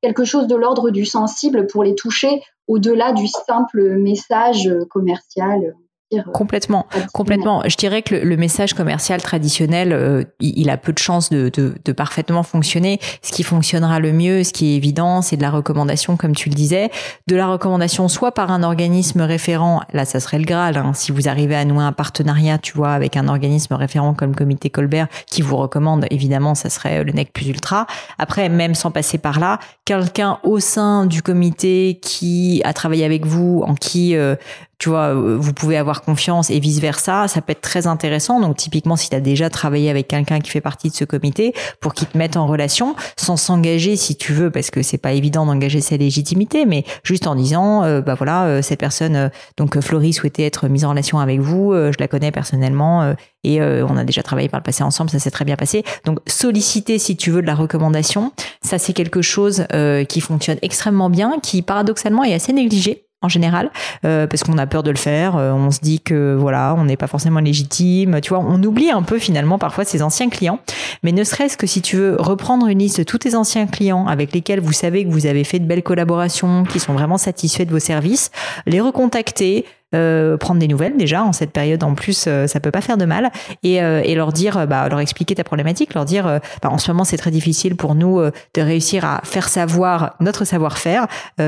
quelque 0.03 0.25
chose 0.25 0.49
de 0.49 0.57
l'ordre 0.57 0.91
du 0.91 1.05
sensible 1.05 1.69
pour 1.69 1.85
les 1.85 1.95
toucher 1.95 2.43
au-delà 2.67 3.13
du 3.13 3.29
simple 3.29 3.97
message 3.97 4.69
commercial 4.91 5.77
euh, 6.13 6.23
complètement, 6.33 6.87
complètement. 7.13 7.63
Je 7.67 7.77
dirais 7.77 8.03
que 8.03 8.15
le, 8.15 8.37
message 8.37 8.75
commercial 8.75 9.23
traditionnel, 9.23 9.93
euh, 9.93 10.25
il, 10.41 10.69
a 10.71 10.77
peu 10.77 10.93
de 10.93 10.99
chances 10.99 11.31
de, 11.31 11.51
de, 11.53 11.75
de, 11.85 11.93
parfaitement 11.93 12.43
fonctionner. 12.43 12.99
Ce 13.23 13.33
qui 13.33 13.43
fonctionnera 13.43 14.01
le 14.01 14.13
mieux, 14.13 14.45
ce 14.45 14.53
qui 14.53 14.73
est 14.73 14.77
évident, 14.77 15.23
c'est 15.23 15.37
de 15.37 15.43
la 15.43 15.51
recommandation, 15.51 16.17
comme 16.17 16.35
tu 16.35 16.49
le 16.49 16.55
disais, 16.55 16.91
de 17.27 17.37
la 17.37 17.47
recommandation 17.47 18.09
soit 18.09 18.33
par 18.33 18.51
un 18.51 18.63
organisme 18.63 19.21
référent, 19.21 19.81
là 19.93 20.05
ça 20.05 20.21
serait 20.21 20.39
le 20.39 20.45
Graal. 20.45 20.77
Hein, 20.77 20.93
si 20.95 21.13
vous 21.13 21.29
arrivez 21.29 21.55
à 21.55 21.65
nouer 21.65 21.85
un 21.85 21.93
partenariat, 21.93 22.59
tu 22.59 22.73
vois, 22.73 22.93
avec 22.93 23.17
un 23.17 23.29
organisme 23.29 23.75
référent 23.75 24.15
comme 24.15 24.31
le 24.31 24.37
Comité 24.37 24.71
Colbert, 24.71 25.09
qui 25.27 25.43
vous 25.43 25.57
recommande, 25.57 26.07
évidemment, 26.11 26.55
ça 26.55 26.71
serait 26.71 27.05
le 27.05 27.13
NEC 27.13 27.33
plus 27.33 27.49
ultra. 27.49 27.87
Après, 28.19 28.49
même 28.49 28.75
sans 28.75 28.91
passer 28.91 29.19
par 29.19 29.41
là, 29.41 29.59
quelqu'un 29.85 30.39
au 30.43 30.59
sein 30.59 31.07
du 31.07 31.23
comité 31.23 31.99
qui 32.03 32.63
a 32.65 32.73
travaillé 32.73 33.05
avec 33.05 33.27
vous, 33.27 33.63
en 33.67 33.75
qui 33.75 34.17
euh, 34.17 34.37
tu 34.83 34.89
vois, 34.89 35.15
euh, 35.15 35.37
vous 35.39 35.53
pouvez 35.53 35.77
avoir 35.77 36.03
confiance 36.03 36.51
et 36.51 36.59
vice 36.59 36.81
versa. 36.81 37.29
Ça 37.29 37.41
peut 37.41 37.53
être 37.53 37.61
très 37.61 37.87
intéressant. 37.87 38.41
Donc, 38.41 38.57
typiquement, 38.57 38.97
si 38.97 39.11
tu 39.11 39.15
as 39.15 39.21
déjà 39.21 39.49
travaillé 39.49 39.89
avec 39.91 40.09
quelqu'un 40.09 40.41
qui 40.41 40.51
fait 40.51 40.61
partie 40.61 40.91
de 40.91 40.95
ce 40.97 41.05
comité 41.05 41.55
pour 41.79 41.95
qu'il 41.95 42.09
te 42.09 42.19
mette 42.19 42.37
en 42.37 42.49
relation, 42.49 42.97
sans 43.17 43.37
s'engager, 43.37 43.95
si 43.95 44.17
tu 44.17 44.33
veux, 44.33 44.51
parce 44.51 44.73
que 44.73 44.83
c'est 44.83 44.99
pas 44.99 45.13
évident 45.13 45.47
d'engager 45.47 45.81
sa 45.81 45.97
légitimité, 45.97 46.67
mais 46.67 46.85
juste 47.05 47.29
en 47.29 47.37
disant, 47.37 47.85
euh, 47.85 48.01
bah 48.01 48.17
voilà, 48.17 48.47
euh, 48.47 48.61
cette 48.61 48.81
personne, 48.81 49.31
donc 49.57 49.81
Florie 49.81 50.13
souhaitait 50.13 50.47
être 50.47 50.67
mise 50.67 50.85
en 50.85 50.91
relation 50.91 51.21
avec 51.21 51.39
vous. 51.39 51.73
je 51.73 51.97
la 52.01 52.09
connais 52.09 52.33
personnellement 52.33 53.15
et 53.45 53.61
on 53.63 53.97
a 53.97 54.03
déjà 54.03 54.25
travaillé 54.25 54.49
par 54.49 54.59
le 54.59 54.65
passé 54.65 54.83
ensemble. 54.83 55.11
Ça 55.11 55.21
s'est 55.21 55.31
très 55.31 55.45
bien 55.45 55.55
passé. 55.55 55.85
Donc, 56.05 56.19
solliciter, 56.27 56.99
si 56.99 57.17
tu 57.17 57.31
veux, 57.31 57.43
de 57.43 57.47
la 57.47 57.55
recommandation, 57.55 58.33
ça 58.63 58.79
c'est 58.79 58.95
quelque 58.95 59.23
chose 59.23 59.65
qui 60.09 60.21
fonctionne 60.21 60.59
extrêmement 60.63 61.09
bien, 61.09 61.39
qui 61.41 61.63
paradoxalement 61.63 62.25
est 62.25 62.35
assez 62.35 62.53
négligé 62.53 63.05
en 63.23 63.29
général, 63.29 63.71
euh, 64.05 64.27
parce 64.27 64.43
qu'on 64.43 64.59
a 64.59 64.67
peur 64.67 64.83
de 64.83 64.91
le 64.91 64.97
faire. 64.97 65.37
Euh, 65.37 65.53
on 65.53 65.71
se 65.71 65.81
dit 65.81 66.01
que 66.01 66.35
voilà, 66.39 66.75
on 66.77 66.85
n'est 66.85 66.97
pas 66.97 67.07
forcément 67.07 67.41
légitime. 67.41 68.21
Tu 68.21 68.31
vois, 68.31 68.41
on 68.41 68.63
oublie 68.63 68.91
un 68.91 69.03
peu 69.03 69.19
finalement 69.19 69.59
parfois 69.59 69.85
ses 69.85 70.03
anciens 70.03 70.29
clients. 70.29 70.59
Mais 71.03 71.13
ne 71.13 71.25
serait-ce 71.25 71.57
que 71.57 71.67
si 71.67 71.83
tu 71.83 71.97
veux 71.97 72.17
reprendre 72.19 72.67
une 72.67 72.81
liste 72.81 72.99
de 72.99 73.05
tous 73.05 73.19
tes 73.19 73.35
anciens 73.35 73.67
clients 73.67 74.07
avec 74.07 74.33
lesquels 74.33 74.61
vous 74.61 74.73
savez 74.73 75.05
que 75.05 75.11
vous 75.11 75.27
avez 75.27 75.45
fait 75.45 75.59
de 75.59 75.65
belles 75.65 75.83
collaborations, 75.83 76.65
qui 76.65 76.81
sont 76.81 76.93
vraiment 76.93 77.19
satisfaits 77.19 77.65
de 77.65 77.71
vos 77.71 77.79
services, 77.79 78.31
les 78.67 78.81
recontacter, 78.81 79.65
prendre 79.93 80.61
des 80.61 80.69
nouvelles 80.69 80.97
déjà 80.97 81.25
en 81.25 81.33
cette 81.33 81.51
période 81.51 81.83
en 81.85 81.95
plus, 81.95 82.29
ça 82.47 82.61
peut 82.61 82.71
pas 82.71 82.81
faire 82.81 82.97
de 82.97 83.05
mal, 83.05 83.31
et, 83.63 83.77
et 83.77 84.15
leur 84.15 84.33
dire, 84.33 84.67
bah, 84.67 84.89
leur 84.89 85.01
expliquer 85.01 85.35
ta 85.35 85.45
problématique, 85.45 85.95
leur 85.95 86.05
dire, 86.05 86.41
bah, 86.63 86.71
en 86.71 86.79
ce 86.79 86.91
moment 86.91 87.05
c'est 87.05 87.17
très 87.17 87.31
difficile 87.31 87.77
pour 87.77 87.95
nous 87.95 88.21
de 88.21 88.63
réussir 88.63 89.05
à 89.05 89.21
faire 89.25 89.49
savoir 89.49 90.15
notre 90.21 90.45
savoir-faire, 90.45 91.07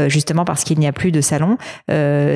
justement 0.09 0.45
parce 0.45 0.65
qu'il 0.65 0.79
n'y 0.79 0.87
a 0.87 0.93
plus 0.93 1.13
de 1.13 1.21
salon. 1.21 1.57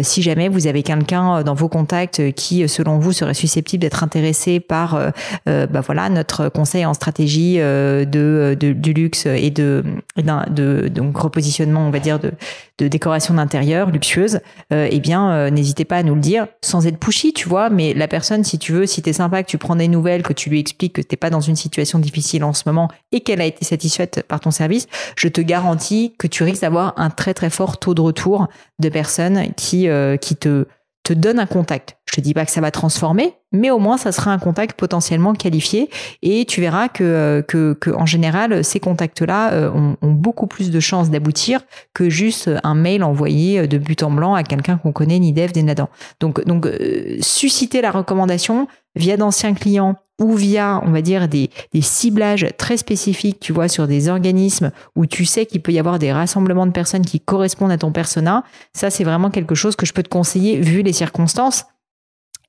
si 0.03 0.23
jamais 0.23 0.49
vous 0.49 0.67
avez 0.67 0.83
quelqu'un 0.83 1.43
dans 1.43 1.55
vos 1.55 1.69
contacts 1.69 2.33
qui, 2.33 2.69
selon 2.69 2.99
vous, 2.99 3.13
serait 3.13 3.35
susceptible 3.35 3.83
d'être 3.83 4.03
intéressé 4.03 4.61
par, 4.61 4.99
bah 5.47 5.81
voilà, 5.85 6.09
notre 6.09 6.49
conseil 6.49 6.87
en 6.87 6.95
stratégie 6.95 7.59
de, 7.59 8.57
de, 8.59 8.73
du 8.73 8.93
luxe 8.93 9.27
et 9.27 9.51
de, 9.51 9.85
de, 10.17 10.89
donc 10.89 11.17
repositionnement, 11.17 11.87
on 11.87 11.91
va 11.91 11.99
dire, 11.99 12.19
de, 12.19 12.33
de 12.79 12.89
décoration 12.89 13.35
d'intérieur 13.35 13.91
luxueuse, 13.91 14.41
euh, 14.73 14.89
eh 14.91 15.01
bien, 15.01 15.31
euh, 15.31 15.51
n'hésitez 15.51 15.85
pas 15.85 15.98
nous 16.03 16.15
le 16.15 16.21
dire, 16.21 16.47
sans 16.63 16.87
être 16.87 16.99
pushy, 16.99 17.33
tu 17.33 17.49
vois, 17.49 17.71
mais 17.71 17.95
la 17.95 18.09
personne, 18.09 18.45
si 18.45 18.59
tu 18.59 18.73
veux, 18.73 18.87
si 18.87 19.03
t'es 19.03 19.13
sympa, 19.13 19.43
que 19.43 19.49
tu 19.49 19.59
prends 19.59 19.77
des 19.77 19.89
nouvelles, 19.89 20.23
que 20.23 20.33
tu 20.33 20.51
lui 20.51 20.61
expliques 20.61 20.95
que 20.95 21.03
t'es 21.03 21.17
pas 21.17 21.31
dans 21.31 21.41
une 21.41 21.57
situation 21.57 21.99
difficile 21.99 22.45
en 22.45 22.53
ce 22.53 22.65
moment 22.67 22.89
et 23.13 23.21
qu'elle 23.21 23.41
a 23.41 23.45
été 23.45 23.65
satisfaite 23.65 24.25
par 24.29 24.41
ton 24.41 24.51
service, 24.51 24.87
je 25.17 25.29
te 25.29 25.41
garantis 25.41 26.15
que 26.19 26.27
tu 26.27 26.43
risques 26.43 26.63
d'avoir 26.63 26.95
un 26.97 27.11
très 27.11 27.35
très 27.35 27.51
fort 27.51 27.79
taux 27.79 27.95
de 27.95 28.01
retour 28.01 28.49
de 28.79 28.89
personnes 28.89 29.53
qui, 29.57 29.89
euh, 29.89 30.17
qui 30.17 30.37
te 30.37 30.67
te 31.09 31.15
donne 31.15 31.39
un 31.39 31.47
contact. 31.47 31.97
Je 32.05 32.17
te 32.17 32.21
dis 32.21 32.35
pas 32.35 32.45
que 32.45 32.51
ça 32.51 32.61
va 32.61 32.71
transformer, 32.71 33.35
mais 33.51 33.71
au 33.71 33.79
moins 33.79 33.97
ça 33.97 34.13
sera 34.13 34.31
un 34.31 34.39
contact 34.39 34.79
potentiellement 34.79 35.33
qualifié 35.33 35.89
et 36.23 36.45
tu 36.45 36.61
verras 36.61 36.89
que, 36.89 37.03
euh, 37.03 37.43
que, 37.43 37.73
que 37.73 37.91
en 37.91 38.05
général 38.05 38.63
ces 38.63 38.79
contacts-là 38.79 39.53
euh, 39.53 39.71
ont, 39.71 39.97
ont, 40.03 40.13
beaucoup 40.13 40.47
plus 40.47 40.71
de 40.71 40.81
chances 40.81 41.11
d'aboutir 41.11 41.61
que 41.95 42.11
juste 42.11 42.51
un 42.63 42.75
mail 42.75 43.03
envoyé 43.03 43.67
de 43.67 43.79
but 43.79 44.03
en 44.03 44.11
blanc 44.11 44.35
à 44.35 44.43
quelqu'un 44.43 44.77
qu'on 44.77 44.93
connaît 44.93 45.19
ni 45.19 45.33
dev 45.33 45.51
ni 45.57 45.63
Nadan. 45.63 45.89
Donc 46.21 46.45
donc 46.45 46.67
euh, 46.67 47.17
susciter 47.21 47.81
la 47.81 47.91
recommandation 47.91 48.69
via 48.99 49.17
d'anciens 49.17 49.55
clients 49.55 49.97
ou 50.21 50.35
via, 50.35 50.83
on 50.85 50.91
va 50.91 51.01
dire, 51.01 51.29
des, 51.29 51.51
ciblages 51.81 52.49
très 52.59 52.77
spécifiques, 52.77 53.39
tu 53.41 53.53
vois, 53.53 53.69
sur 53.69 53.87
des 53.87 54.09
organismes 54.09 54.73
où 54.97 55.07
tu 55.07 55.25
sais 55.25 55.47
qu'il 55.47 55.63
peut 55.63 55.73
y 55.73 55.79
avoir 55.79 55.99
des 55.99 56.13
rassemblements 56.13 56.67
de 56.67 56.73
personnes 56.73 57.07
qui 57.07 57.21
correspondent 57.21 57.71
à 57.71 57.79
ton 57.79 57.93
persona, 57.93 58.43
ça, 58.73 58.91
c'est 58.91 59.05
vraiment 59.05 59.31
quelque 59.31 59.55
chose 59.55 59.77
que 59.77 59.87
je 59.87 59.93
peux 59.93 60.03
te 60.03 60.09
conseiller 60.09 60.61
vu 60.61 60.83
les 60.83 60.93
circonstances. 60.93 61.67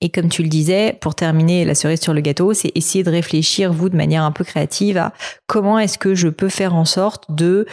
Et 0.02 0.10
comme 0.10 0.30
tu 0.30 0.44
le 0.44 0.50
disais, 0.50 0.98
pour 1.00 1.14
terminer 1.14 1.66
la 1.66 1.76
cerise 1.76 2.02
sur 2.02 2.14
le 2.14 2.22
gâteau, 2.22 2.54
c'est 2.54 2.72
essayer 2.74 3.04
de 3.04 3.12
réfléchir, 3.12 3.74
vous, 3.74 3.90
de 3.90 3.98
manière 3.98 4.24
un 4.24 4.32
peu 4.32 4.46
créative, 4.46 4.98
à 4.98 5.14
comment 5.46 5.78
est-ce 5.78 5.98
que 5.98 6.16
je 6.16 6.30
peux 6.30 6.50
faire 6.50 6.74
en 6.74 6.86
sorte 6.86 7.26
de 7.30 7.68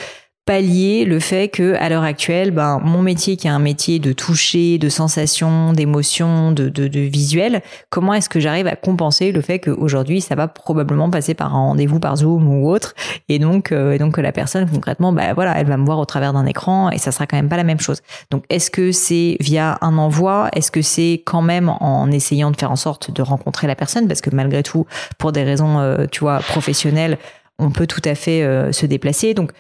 pallier 0.46 1.04
le 1.04 1.18
fait 1.18 1.48
que 1.48 1.74
à 1.74 1.88
l'heure 1.88 2.04
actuelle, 2.04 2.52
ben 2.52 2.80
mon 2.82 3.02
métier 3.02 3.36
qui 3.36 3.48
est 3.48 3.50
un 3.50 3.58
métier 3.58 3.98
de 3.98 4.12
toucher, 4.12 4.78
de 4.78 4.88
sensation, 4.88 5.72
d'émotion, 5.72 6.52
de, 6.52 6.68
de, 6.68 6.86
de, 6.86 7.00
visuel, 7.00 7.62
comment 7.90 8.14
est-ce 8.14 8.28
que 8.28 8.38
j'arrive 8.38 8.68
à 8.68 8.76
compenser 8.76 9.32
le 9.32 9.40
fait 9.40 9.58
qu'aujourd'hui 9.58 10.20
ça 10.20 10.36
va 10.36 10.46
probablement 10.46 11.10
passer 11.10 11.34
par 11.34 11.54
un 11.54 11.58
rendez-vous 11.58 11.98
par 11.98 12.16
Zoom 12.16 12.48
ou 12.48 12.70
autre, 12.70 12.94
et 13.28 13.40
donc 13.40 13.72
euh, 13.72 13.92
et 13.92 13.98
donc 13.98 14.18
la 14.18 14.30
personne 14.30 14.70
concrètement, 14.70 15.12
ben 15.12 15.34
voilà, 15.34 15.58
elle 15.58 15.66
va 15.66 15.76
me 15.76 15.84
voir 15.84 15.98
au 15.98 16.04
travers 16.04 16.32
d'un 16.32 16.46
écran 16.46 16.90
et 16.90 16.98
ça 16.98 17.10
sera 17.10 17.26
quand 17.26 17.36
même 17.36 17.48
pas 17.48 17.56
la 17.56 17.64
même 17.64 17.80
chose. 17.80 18.00
Donc 18.30 18.44
est-ce 18.48 18.70
que 18.70 18.92
c'est 18.92 19.36
via 19.40 19.78
un 19.80 19.98
envoi, 19.98 20.48
est-ce 20.54 20.70
que 20.70 20.80
c'est 20.80 21.22
quand 21.26 21.42
même 21.42 21.68
en 21.68 22.08
essayant 22.12 22.52
de 22.52 22.56
faire 22.56 22.70
en 22.70 22.76
sorte 22.76 23.10
de 23.10 23.20
rencontrer 23.20 23.66
la 23.66 23.74
personne, 23.74 24.06
parce 24.06 24.20
que 24.20 24.30
malgré 24.30 24.62
tout, 24.62 24.86
pour 25.18 25.32
des 25.32 25.42
raisons, 25.42 25.80
euh, 25.80 26.06
tu 26.10 26.20
vois, 26.20 26.38
professionnelles, 26.38 27.18
on 27.58 27.70
peut 27.70 27.88
tout 27.88 28.02
à 28.04 28.14
fait 28.14 28.44
euh, 28.44 28.70
se 28.70 28.86
déplacer, 28.86 29.34
donc 29.34 29.50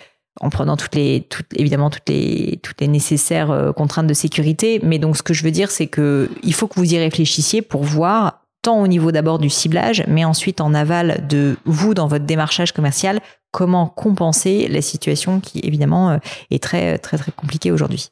en 0.40 0.50
prenant 0.50 0.76
toutes 0.76 0.94
les, 0.94 1.22
toutes, 1.28 1.46
évidemment 1.54 1.90
toutes 1.90 2.08
les, 2.08 2.58
toutes 2.62 2.80
les 2.80 2.88
nécessaires 2.88 3.50
euh, 3.50 3.72
contraintes 3.72 4.06
de 4.06 4.14
sécurité. 4.14 4.80
Mais 4.82 4.98
donc, 4.98 5.16
ce 5.16 5.22
que 5.22 5.34
je 5.34 5.42
veux 5.42 5.50
dire, 5.50 5.70
c'est 5.70 5.86
que 5.86 6.30
il 6.42 6.54
faut 6.54 6.66
que 6.66 6.78
vous 6.78 6.92
y 6.92 6.98
réfléchissiez 6.98 7.62
pour 7.62 7.82
voir 7.82 8.42
tant 8.62 8.80
au 8.80 8.86
niveau 8.86 9.12
d'abord 9.12 9.38
du 9.38 9.48
ciblage, 9.48 10.04
mais 10.08 10.24
ensuite 10.24 10.60
en 10.60 10.74
aval 10.74 11.26
de 11.28 11.56
vous 11.64 11.94
dans 11.94 12.08
votre 12.08 12.24
démarchage 12.24 12.72
commercial, 12.72 13.20
comment 13.52 13.86
compenser 13.86 14.68
la 14.68 14.82
situation 14.82 15.40
qui 15.40 15.60
évidemment 15.62 16.10
euh, 16.10 16.18
est 16.50 16.62
très 16.62 16.98
très 16.98 17.16
très 17.16 17.32
compliquée 17.32 17.70
aujourd'hui. 17.70 18.08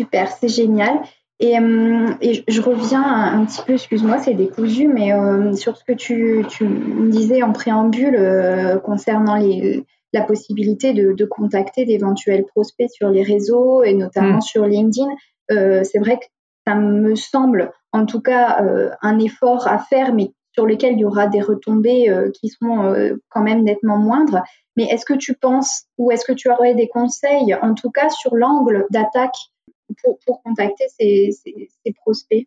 Super, 0.00 0.28
c'est 0.28 0.48
génial. 0.48 1.00
Et, 1.40 1.58
euh, 1.58 2.14
et, 2.20 2.44
je 2.46 2.60
reviens 2.60 3.02
un 3.02 3.44
petit 3.44 3.62
peu, 3.66 3.72
excuse-moi, 3.74 4.18
c'est 4.18 4.34
décousu, 4.34 4.86
mais 4.86 5.10
sur 5.56 5.76
ce 5.76 5.82
que 5.82 5.92
tu, 5.92 6.44
tu, 6.48 6.68
disais 7.08 7.42
en 7.42 7.52
préambule 7.52 8.16
concernant 8.84 9.34
les, 9.34 9.84
la 10.12 10.22
possibilité 10.22 10.92
de, 10.92 11.24
contacter 11.24 11.84
d'éventuels 11.84 12.44
prospects 12.44 12.90
sur 12.90 13.08
les 13.08 13.22
réseaux 13.22 13.82
et 13.82 13.94
notamment 13.94 14.38
mm. 14.38 14.42
sur 14.42 14.66
LinkedIn. 14.66 15.08
Euh, 15.50 15.82
c'est 15.84 15.98
vrai 15.98 16.18
que 16.18 16.26
ça 16.66 16.74
me 16.74 17.14
semble 17.14 17.72
en 17.92 18.06
tout 18.06 18.20
cas 18.20 18.62
euh, 18.62 18.90
un 19.02 19.18
effort 19.18 19.66
à 19.66 19.78
faire, 19.78 20.14
mais 20.14 20.32
sur 20.52 20.66
lequel 20.66 20.94
il 20.94 21.00
y 21.00 21.04
aura 21.04 21.26
des 21.26 21.40
retombées 21.40 22.10
euh, 22.10 22.30
qui 22.30 22.48
seront 22.48 22.94
quand 23.30 23.42
même 23.42 23.62
nettement 23.62 23.96
moindres. 23.96 24.42
Mais 24.76 24.84
est-ce 24.84 25.04
que 25.04 25.14
tu 25.14 25.34
penses 25.34 25.84
ou 25.98 26.10
est-ce 26.10 26.24
que 26.24 26.32
tu 26.32 26.50
aurais 26.50 26.74
des 26.74 26.88
conseils, 26.88 27.54
en 27.60 27.74
tout 27.74 27.90
cas 27.90 28.08
sur 28.10 28.34
l'angle 28.34 28.86
d'attaque 28.90 29.36
pour, 30.02 30.42
contacter 30.42 30.86
ces 30.88 31.92
prospects? 32.02 32.46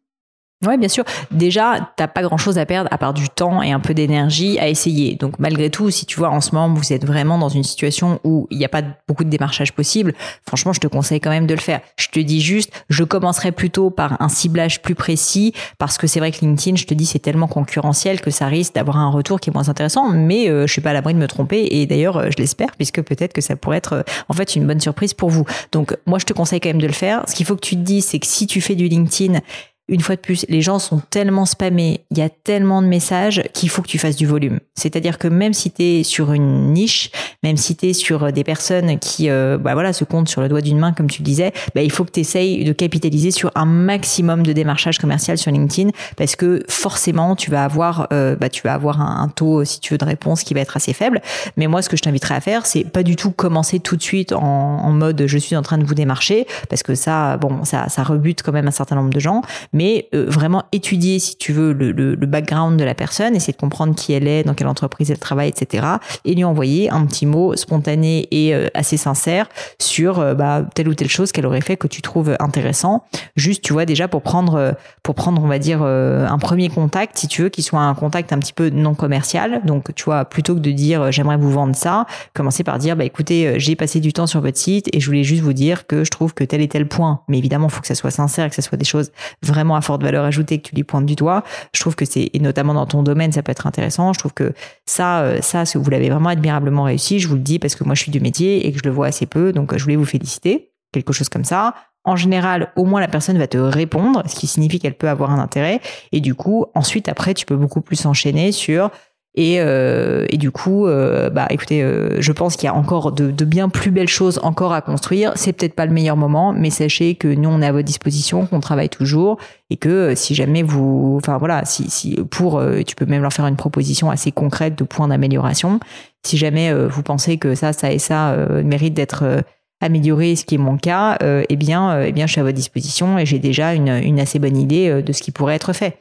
Ouais, 0.64 0.78
bien 0.78 0.88
sûr. 0.88 1.04
Déjà, 1.32 1.92
t'as 1.98 2.08
pas 2.08 2.22
grand 2.22 2.38
chose 2.38 2.58
à 2.58 2.66
perdre 2.66 2.88
à 2.92 2.98
part 2.98 3.14
du 3.14 3.28
temps 3.28 3.62
et 3.62 3.74
un 3.74 3.82
peu 3.82 3.94
d'énergie 3.94 4.58
à 4.58 4.70
essayer. 4.70 5.16
Donc, 5.16 5.38
malgré 5.38 5.70
tout, 5.70 5.92
si 5.92 6.06
tu 6.06 6.18
vois 6.18 6.30
en 6.30 6.40
ce 6.40 6.56
moment 6.56 6.74
vous 6.74 6.94
êtes 6.94 7.06
vraiment 7.06 7.38
dans 7.38 7.50
une 7.50 7.64
situation 7.64 8.20
où 8.24 8.48
il 8.50 8.58
n'y 8.58 8.66
a 8.66 8.70
pas 8.70 8.82
beaucoup 9.08 9.26
de 9.26 9.30
démarchage 9.30 9.74
possible, 9.74 10.14
franchement, 10.48 10.72
je 10.72 10.80
te 10.80 10.88
conseille 10.88 11.20
quand 11.20 11.30
même 11.30 11.46
de 11.46 11.54
le 11.54 11.60
faire. 11.60 11.82
Je 11.98 12.08
te 12.08 12.20
dis 12.20 12.40
juste, 12.40 12.72
je 12.90 13.04
commencerai 13.04 13.52
plutôt 13.52 13.90
par 13.90 14.20
un 14.22 14.30
ciblage 14.30 14.82
plus 14.82 14.96
précis 14.96 15.54
parce 15.78 15.98
que 15.98 16.08
c'est 16.08 16.20
vrai 16.20 16.32
que 16.32 16.40
LinkedIn, 16.40 16.78
je 16.78 16.86
te 16.86 16.94
dis, 16.94 17.06
c'est 17.06 17.20
tellement 17.20 17.48
concurrentiel 17.48 18.22
que 18.22 18.32
ça 18.32 18.48
risque 18.48 18.76
d'avoir 18.76 18.98
un 18.98 19.10
retour 19.10 19.42
qui 19.42 19.50
est 19.50 19.54
moins 19.54 19.68
intéressant. 19.68 20.10
Mais 20.10 20.50
euh, 20.50 20.68
je 20.68 20.72
suis 20.72 20.82
pas 20.82 20.92
à 20.92 20.94
l'abri 20.94 21.14
de 21.14 21.20
me 21.20 21.28
tromper 21.28 21.68
et 21.70 21.86
d'ailleurs, 21.86 22.18
euh, 22.18 22.30
je 22.32 22.38
l'espère 22.42 22.72
puisque 22.78 23.02
peut-être 23.02 23.34
que 23.34 23.42
ça 23.42 23.58
pourrait 23.58 23.78
être 23.78 23.94
euh, 23.94 24.04
en 24.30 24.34
fait 24.34 24.56
une 24.56 24.66
bonne 24.66 24.80
surprise 24.80 25.14
pour 25.14 25.30
vous. 25.30 25.46
Donc, 25.74 25.96
moi, 26.06 26.18
je 26.18 26.26
te 26.26 26.34
conseille 26.34 26.62
quand 26.62 26.70
même 26.70 26.82
de 26.82 26.88
le 26.88 26.94
faire. 26.94 27.24
Ce 27.28 27.36
qu'il 27.36 27.46
faut 27.46 27.56
que 27.56 27.66
tu 27.66 27.76
te 27.76 27.82
dises, 27.82 28.06
c'est 28.06 28.20
que 28.20 28.28
si 28.28 28.48
tu 28.48 28.62
fais 28.62 28.76
du 28.76 28.88
LinkedIn 28.88 29.42
une 29.88 30.02
fois 30.02 30.16
de 30.16 30.22
plus, 30.22 30.46
les 30.50 30.62
gens 30.62 30.80
sont 30.80 31.00
tellement 31.12 31.46
spammés, 31.46 32.02
il 32.10 32.18
y 32.18 32.22
a 32.22 32.30
tellement 32.30 32.82
de 32.82 32.88
messages 32.88 33.44
qu'il 33.54 33.70
faut 33.70 33.84
que 33.84 33.88
tu 33.88 34.00
fasses 34.00 34.16
du 34.16 34.26
volume. 34.26 34.60
C'est-à-dire 34.74 35.20
que 35.20 35.28
même 35.28 35.54
si 35.54 35.70
tu 35.70 35.84
es 35.84 36.04
sur 36.04 36.34
une 36.34 36.74
niche, 36.74 37.12
même 37.44 37.56
si 37.56 37.76
tu 37.76 37.90
es 37.90 37.94
sur 37.94 38.24
euh, 38.24 38.32
des 38.32 38.44
personnes 38.44 38.98
qui 38.98 39.30
euh, 39.30 39.60
bah 39.60 39.74
voilà, 39.74 39.94
se 39.94 40.04
comptent 40.04 40.28
sur 40.28 40.42
le 40.42 40.50
doigt 40.50 40.62
d'une 40.62 40.80
main, 40.80 40.92
comme 40.92 41.08
tu 41.08 41.22
le 41.22 41.26
disais, 41.26 41.54
bah, 41.76 41.84
il 41.84 41.92
faut 41.92 42.04
que 42.04 42.12
tu 42.12 42.20
essayes 42.20 42.64
de 42.64 42.74
capitaliser 42.74 43.30
sur 43.30 43.52
un 43.54 43.66
maximum 43.66 44.42
de 44.42 44.54
démarchage 44.54 44.98
commercial 44.98 45.38
sur 45.38 45.52
LinkedIn 45.52 45.92
parce 46.18 46.36
que 46.36 46.64
forcément, 46.68 47.36
tu 47.36 47.52
vas 47.52 47.64
avoir, 47.64 48.08
euh, 48.12 48.36
bah, 48.36 48.50
tu 48.50 48.64
vas 48.64 48.74
avoir 48.74 49.02
un, 49.02 49.30
taux, 49.30 49.64
si 49.66 49.80
tu 49.80 49.94
veux, 49.94 49.98
de 50.00 50.06
réponse 50.06 50.44
qui 50.44 50.56
va 50.56 50.62
être 50.62 50.78
assez 50.78 50.94
faible. 50.94 51.22
Mais 51.58 51.68
moi, 51.68 51.84
ce 51.84 51.90
que 51.90 51.98
je 51.98 52.02
t'inviterais 52.02 52.36
à 52.36 52.42
faire, 52.42 52.66
c'est 52.66 52.86
pas 52.86 53.04
du 53.04 53.16
tout 53.16 53.32
commencer 53.32 53.80
tout 53.80 53.98
de 53.98 54.02
suite 54.02 54.34
en, 54.34 54.42
en, 54.42 54.92
mode 54.92 55.26
je 55.28 55.38
suis 55.38 55.56
en 55.56 55.62
train 55.62 55.78
de 55.78 55.84
vous 55.84 55.94
démarcher 55.94 56.48
parce 56.70 56.82
que 56.82 56.96
ça, 56.96 57.38
bon, 57.38 57.66
ça, 57.66 57.90
ça 57.90 58.04
rebute 58.04 58.42
quand 58.42 58.52
même 58.52 58.68
un 58.68 58.72
certain 58.72 58.96
nombre 58.96 59.12
de 59.12 59.20
gens 59.20 59.42
mais 59.76 60.08
euh, 60.16 60.26
vraiment 60.28 60.64
étudier, 60.72 61.20
si 61.20 61.36
tu 61.36 61.52
veux, 61.52 61.74
le, 61.74 62.16
background 62.26 62.80
de 62.80 62.84
la 62.86 62.96
personne, 62.96 63.36
essayer 63.36 63.52
de 63.52 63.58
comprendre 63.58 63.94
qui 63.94 64.14
elle 64.14 64.28
est, 64.28 64.44
dans 64.44 64.54
quelle 64.54 64.68
entreprise 64.68 65.12
elle 65.12 65.20
travaille, 65.20 65.50
etc. 65.50 65.86
Et 66.24 66.34
lui 66.34 66.46
envoyer 66.46 66.90
un 66.90 67.06
petit 67.06 67.26
mot 67.26 67.56
spontané 67.58 68.28
et 68.32 68.56
euh, 68.56 68.68
assez 68.74 68.96
sincère 68.96 69.48
sur 69.80 70.20
euh, 70.20 70.34
bah, 70.34 70.66
telle 70.74 70.88
ou 70.88 70.96
telle 70.96 71.10
chose 71.10 71.34
qu'elle 71.34 71.46
aurait 71.46 71.62
fait 71.62 71.76
que 71.76 71.88
tu 71.88 72.02
trouves 72.02 72.38
intéressant. 72.40 73.04
Juste, 73.36 73.64
tu 73.64 73.74
vois, 73.74 73.86
déjà 73.86 74.08
pour 74.08 74.22
prendre, 74.22 74.76
pour 75.04 75.14
prendre, 75.14 75.44
on 75.44 75.48
va 75.48 75.60
dire, 75.60 75.84
un 75.84 76.38
premier 76.38 76.70
contact, 76.70 77.18
si 77.18 77.28
tu 77.28 77.44
veux, 77.44 77.50
qui 77.50 77.62
soit 77.62 77.82
un 77.82 77.94
contact 77.96 78.32
un 78.32 78.40
petit 78.40 78.54
peu 78.54 78.70
non 78.70 78.96
commercial. 78.96 79.62
Donc, 79.66 79.94
tu 79.94 80.06
vois, 80.06 80.24
plutôt 80.24 80.56
que 80.56 80.60
de 80.60 80.72
dire 80.72 81.12
j'aimerais 81.12 81.38
vous 81.38 81.52
vendre 81.52 81.76
ça, 81.76 82.06
commencer 82.34 82.64
par 82.64 82.80
dire 82.80 82.96
bah 82.96 83.04
écoutez, 83.04 83.60
j'ai 83.60 83.76
passé 83.76 84.00
du 84.00 84.14
temps 84.14 84.28
sur 84.28 84.40
votre 84.40 84.58
site 84.58 84.88
et 84.94 85.02
je 85.02 85.06
voulais 85.06 85.26
juste 85.26 85.44
vous 85.44 85.54
dire 85.54 85.86
que 85.86 86.06
je 86.06 86.12
trouve 86.12 86.34
que 86.34 86.46
tel 86.46 86.62
et 86.62 86.70
tel 86.70 86.88
point. 86.88 87.22
Mais 87.28 87.38
évidemment, 87.38 87.68
il 87.68 87.74
faut 87.74 87.82
que 87.82 87.88
ça 87.88 87.96
soit 87.96 88.12
sincère, 88.12 88.50
que 88.50 88.56
ça 88.56 88.62
soit 88.62 88.78
des 88.78 88.86
choses 88.86 89.12
vraiment 89.42 89.65
à 89.74 89.82
forte 89.82 90.04
valeur 90.04 90.26
ajoutée 90.26 90.60
que 90.60 90.70
tu 90.70 90.76
lui 90.76 90.84
pointes 90.84 91.06
du 91.06 91.16
doigt. 91.16 91.44
Je 91.74 91.80
trouve 91.80 91.96
que 91.96 92.06
c'est, 92.06 92.30
et 92.34 92.40
notamment 92.40 92.74
dans 92.74 92.86
ton 92.86 93.02
domaine, 93.02 93.32
ça 93.32 93.42
peut 93.42 93.52
être 93.52 93.66
intéressant. 93.66 94.14
Je 94.14 94.20
trouve 94.20 94.34
que 94.34 94.54
ça, 94.86 95.22
euh, 95.22 95.42
ça, 95.42 95.64
vous 95.74 95.90
l'avez 95.90 96.10
vraiment 96.10 96.30
admirablement 96.30 96.84
réussi. 96.84 97.20
Je 97.20 97.28
vous 97.28 97.36
le 97.36 97.42
dis 97.42 97.58
parce 97.58 97.76
que 97.76 97.84
moi, 97.84 97.96
je 97.96 98.02
suis 98.02 98.12
du 98.12 98.20
métier 98.20 98.68
et 98.68 98.72
que 98.72 98.78
je 98.78 98.84
le 98.84 98.92
vois 98.92 99.08
assez 99.08 99.26
peu. 99.26 99.54
Donc, 99.54 99.74
euh, 99.74 99.78
je 99.78 99.84
voulais 99.84 99.96
vous 99.96 100.06
féliciter. 100.06 100.72
Quelque 100.92 101.14
chose 101.14 101.30
comme 101.30 101.46
ça. 101.46 101.74
En 102.04 102.16
général, 102.16 102.72
au 102.76 102.86
moins 102.86 103.02
la 103.02 103.08
personne 103.08 103.38
va 103.38 103.48
te 103.48 103.58
répondre, 103.58 104.22
ce 104.28 104.36
qui 104.36 104.46
signifie 104.46 104.80
qu'elle 104.80 104.94
peut 104.94 105.10
avoir 105.10 105.32
un 105.32 105.40
intérêt. 105.40 105.82
Et 106.12 106.22
du 106.22 106.36
coup, 106.36 106.68
ensuite, 106.76 107.10
après, 107.10 107.34
tu 107.34 107.48
peux 107.48 107.56
beaucoup 107.56 107.82
plus 107.82 108.06
enchaîner 108.06 108.52
sur 108.52 108.92
et, 109.38 109.60
euh, 109.60 110.26
et 110.30 110.38
du 110.38 110.50
coup, 110.50 110.88
euh, 110.88 111.30
bah 111.30 111.46
écoutez, 111.50 111.84
euh, 111.84 112.22
je 112.22 112.32
pense 112.32 112.56
qu'il 112.56 112.68
y 112.68 112.70
a 112.70 112.74
encore 112.74 113.12
de, 113.12 113.32
de, 113.32 113.46
bien 113.46 113.68
plus 113.68 113.92
belles 113.92 114.08
choses 114.08 114.40
encore 114.44 114.72
à 114.72 114.82
construire. 114.82 115.34
C'est 115.36 115.52
peut-être 115.52 115.76
pas 115.76 115.86
le 115.86 115.92
meilleur 115.92 116.16
moment, 116.16 116.54
mais 116.54 116.70
sachez 116.70 117.16
que 117.16 117.28
nous 117.28 117.50
on 117.50 117.62
est 117.62 117.66
à 117.66 117.74
votre 117.74 117.84
disposition, 117.84 118.46
qu'on 118.46 118.62
travaille 118.62 118.88
toujours 118.88 119.38
et 119.70 119.76
que 119.76 119.90
euh, 119.90 120.16
si 120.16 120.36
jamais 120.36 120.64
vous, 120.64 121.16
enfin 121.18 121.38
voilà, 121.38 121.66
si, 121.66 121.90
si 121.90 122.16
pour, 122.32 122.60
euh, 122.60 122.82
tu 122.84 122.96
peux 122.96 123.06
même 123.06 123.22
leur 123.22 123.34
faire 123.34 123.46
une 123.46 123.58
proposition 123.58 124.10
assez 124.10 124.32
concrète 124.32 124.78
de 124.78 124.86
points 124.86 125.10
d'amélioration. 125.10 125.82
Si 126.26 126.38
jamais 126.38 126.74
vous 126.74 127.04
pensez 127.04 127.38
que 127.38 127.54
ça, 127.54 127.72
ça 127.72 127.92
et 127.92 128.00
ça 128.00 128.36
mérite 128.64 128.96
d'être 128.96 129.44
améliorer 129.80 130.36
ce 130.36 130.44
qui 130.44 130.56
est 130.56 130.58
mon 130.58 130.76
cas, 130.76 131.20
eh 131.22 131.56
bien, 131.56 132.02
eh 132.02 132.12
bien, 132.12 132.26
je 132.26 132.32
suis 132.32 132.42
à 132.42 132.44
votre 132.44 132.56
disposition 132.56 133.20
et 133.20 133.28
j'ai 133.28 133.38
déjà 133.38 133.76
une, 133.76 133.90
une 133.90 134.20
assez 134.20 134.40
bonne 134.40 134.58
idée 134.58 135.04
de 135.04 135.14
ce 135.14 135.22
qui 135.22 135.30
pourrait 135.30 135.54
être 135.54 135.72
fait. 135.72 136.00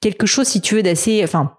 Quelque 0.00 0.24
chose, 0.24 0.46
si 0.46 0.60
tu 0.60 0.76
veux, 0.76 0.84
d'assez, 0.84 1.20
enfin, 1.24 1.56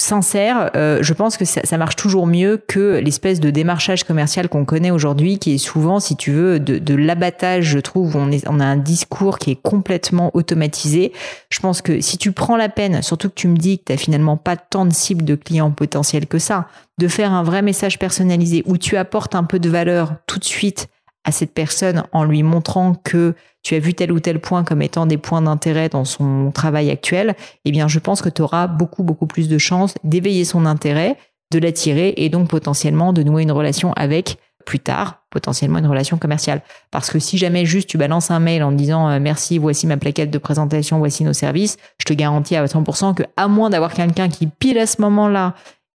sincère, 0.00 0.70
euh, 0.74 0.98
je 1.02 1.12
pense 1.12 1.36
que 1.36 1.44
ça, 1.44 1.78
marche 1.78 1.96
toujours 1.96 2.26
mieux 2.26 2.56
que 2.56 2.98
l'espèce 2.98 3.38
de 3.40 3.50
démarchage 3.50 4.04
commercial 4.04 4.48
qu'on 4.48 4.64
connaît 4.64 4.90
aujourd'hui, 4.90 5.38
qui 5.38 5.54
est 5.54 5.58
souvent, 5.58 6.00
si 6.00 6.16
tu 6.16 6.32
veux, 6.32 6.58
de, 6.58 6.94
l'abattage. 6.94 7.64
Je 7.64 7.78
trouve, 7.78 8.16
on, 8.16 8.30
est, 8.30 8.46
on 8.48 8.60
a 8.60 8.64
un 8.64 8.76
discours 8.76 9.38
qui 9.38 9.52
est 9.52 9.62
complètement 9.62 10.30
automatisé. 10.34 11.12
Je 11.50 11.60
pense 11.60 11.82
que 11.82 12.00
si 12.00 12.18
tu 12.18 12.32
prends 12.32 12.56
la 12.56 12.68
peine, 12.68 13.02
surtout 13.02 13.28
que 13.28 13.34
tu 13.34 13.48
me 13.48 13.56
dis 13.56 13.78
que 13.78 13.92
tu 13.92 13.98
finalement 13.98 14.36
pas 14.36 14.56
tant 14.56 14.86
de 14.86 14.92
cibles 14.92 15.24
de 15.24 15.34
clients 15.34 15.70
potentiels 15.70 16.26
que 16.26 16.38
ça, 16.38 16.66
de 16.98 17.08
faire 17.08 17.32
un 17.32 17.42
vrai 17.42 17.62
message 17.62 17.98
personnalisé 17.98 18.62
où 18.66 18.76
tu 18.76 18.96
apportes 18.96 19.34
un 19.34 19.44
peu 19.44 19.58
de 19.58 19.70
valeur 19.70 20.14
tout 20.26 20.38
de 20.38 20.44
suite 20.44 20.88
à 21.24 21.32
cette 21.32 21.52
personne 21.52 22.04
en 22.12 22.24
lui 22.24 22.42
montrant 22.42 22.94
que 22.94 23.34
tu 23.62 23.74
as 23.74 23.78
vu 23.78 23.94
tel 23.94 24.10
ou 24.12 24.20
tel 24.20 24.40
point 24.40 24.64
comme 24.64 24.82
étant 24.82 25.06
des 25.06 25.18
points 25.18 25.42
d'intérêt 25.42 25.88
dans 25.88 26.04
son 26.04 26.50
travail 26.50 26.90
actuel, 26.90 27.36
eh 27.64 27.70
bien, 27.70 27.88
je 27.88 27.98
pense 27.98 28.22
que 28.22 28.30
tu 28.30 28.42
auras 28.42 28.66
beaucoup, 28.66 29.02
beaucoup 29.02 29.26
plus 29.26 29.48
de 29.48 29.58
chances 29.58 29.94
d'éveiller 30.02 30.44
son 30.44 30.64
intérêt, 30.64 31.16
de 31.52 31.58
l'attirer 31.58 32.14
et 32.16 32.28
donc 32.28 32.48
potentiellement 32.48 33.12
de 33.12 33.22
nouer 33.22 33.42
une 33.42 33.52
relation 33.52 33.92
avec 33.94 34.38
plus 34.64 34.78
tard, 34.78 35.22
potentiellement 35.30 35.78
une 35.78 35.86
relation 35.86 36.16
commerciale. 36.16 36.62
Parce 36.90 37.10
que 37.10 37.18
si 37.18 37.38
jamais 37.38 37.66
juste 37.66 37.88
tu 37.88 37.98
balances 37.98 38.30
un 38.30 38.40
mail 38.40 38.62
en 38.62 38.72
disant 38.72 39.08
euh, 39.08 39.18
merci, 39.20 39.58
voici 39.58 39.86
ma 39.86 39.96
plaquette 39.96 40.30
de 40.30 40.38
présentation, 40.38 40.98
voici 40.98 41.24
nos 41.24 41.32
services, 41.32 41.76
je 41.98 42.04
te 42.04 42.12
garantis 42.12 42.56
à 42.56 42.64
100% 42.64 43.14
que 43.14 43.24
à 43.36 43.48
moins 43.48 43.70
d'avoir 43.70 43.92
quelqu'un 43.92 44.28
qui 44.28 44.46
pile 44.46 44.78
à 44.78 44.86
ce 44.86 45.00
moment-là 45.02 45.54